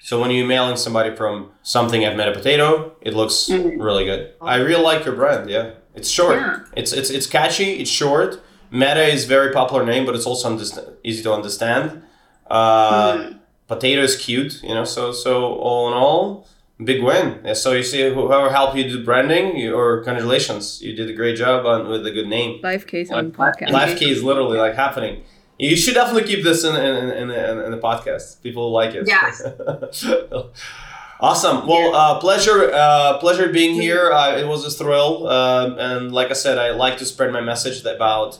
[0.00, 4.30] So when you're emailing somebody from something at Meta Potato, it looks really good.
[4.40, 5.50] I really like your brand.
[5.50, 6.36] Yeah, it's short.
[6.40, 6.58] Yeah.
[6.76, 7.80] It's it's it's catchy.
[7.80, 8.40] It's short.
[8.70, 12.02] Meta is very popular name, but it's also underst- easy to understand.
[12.50, 13.30] Uh,
[13.66, 14.84] Potato is cute, you know.
[14.84, 15.30] So so
[15.66, 16.46] all in all,
[16.82, 17.26] big win.
[17.44, 21.12] Yeah, so you see, whoever helped you do branding, you, or congratulations, you did a
[21.12, 22.60] great job on with a good name.
[22.62, 23.70] Life case on podcast.
[23.70, 25.22] Life case literally like happening.
[25.58, 28.42] You should definitely keep this in in, in, in, in the podcast.
[28.42, 29.08] People like it.
[29.08, 29.42] Yes.
[31.20, 31.66] awesome.
[31.66, 34.12] Well, uh, pleasure uh, pleasure being here.
[34.12, 37.40] Uh, it was a thrill, um, and like I said, I like to spread my
[37.40, 38.38] message about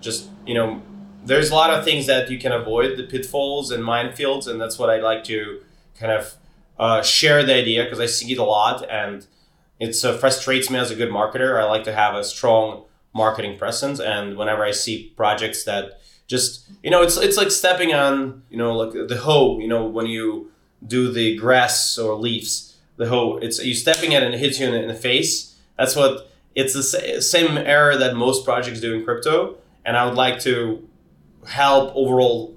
[0.00, 0.82] just you know,
[1.24, 4.78] there's a lot of things that you can avoid the pitfalls and minefields, and that's
[4.78, 5.60] what I like to
[5.98, 6.34] kind of
[6.78, 9.26] uh, share the idea because I see it a lot, and
[9.80, 11.58] it uh, frustrates me as a good marketer.
[11.58, 12.84] I like to have a strong
[13.14, 15.97] marketing presence, and whenever I see projects that
[16.28, 19.58] just you know, it's it's like stepping on you know like the hoe.
[19.58, 20.52] You know when you
[20.86, 23.38] do the grass or leaves, the hoe.
[23.38, 25.56] It's you stepping it and it hits you in the, in the face.
[25.76, 30.04] That's what it's the sa- same error that most projects do in crypto, and I
[30.04, 30.86] would like to
[31.46, 32.56] help overall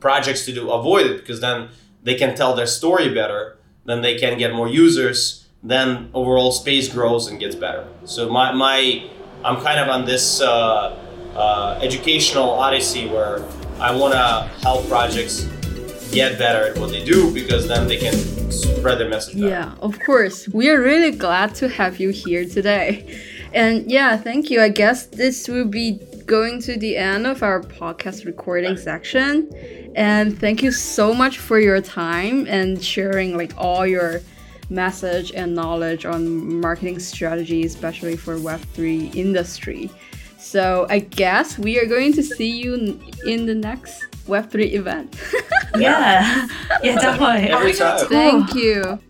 [0.00, 1.68] projects to do avoid it because then
[2.02, 6.92] they can tell their story better, then they can get more users, then overall space
[6.92, 7.86] grows and gets better.
[8.04, 9.08] So my, my
[9.42, 10.96] I'm kind of on this uh,
[11.34, 13.44] uh, educational odyssey where
[13.80, 15.44] I want to help projects
[16.12, 18.14] get better at what they do because then they can
[18.50, 19.48] spread their message better.
[19.48, 20.48] Yeah, of course.
[20.48, 23.20] We are really glad to have you here today.
[23.52, 24.60] And yeah, thank you.
[24.60, 29.50] I guess this will be going to the end of our podcast recording section.
[29.94, 34.20] And thank you so much for your time and sharing like all your
[34.70, 39.90] message and knowledge on marketing strategy, especially for Web3 industry.
[40.54, 45.16] So I guess we are going to see you in the next Web3 event.
[45.76, 46.46] Yeah.
[46.84, 47.50] Yeah, definitely.
[47.50, 48.06] Every time.
[48.06, 49.00] Thank you.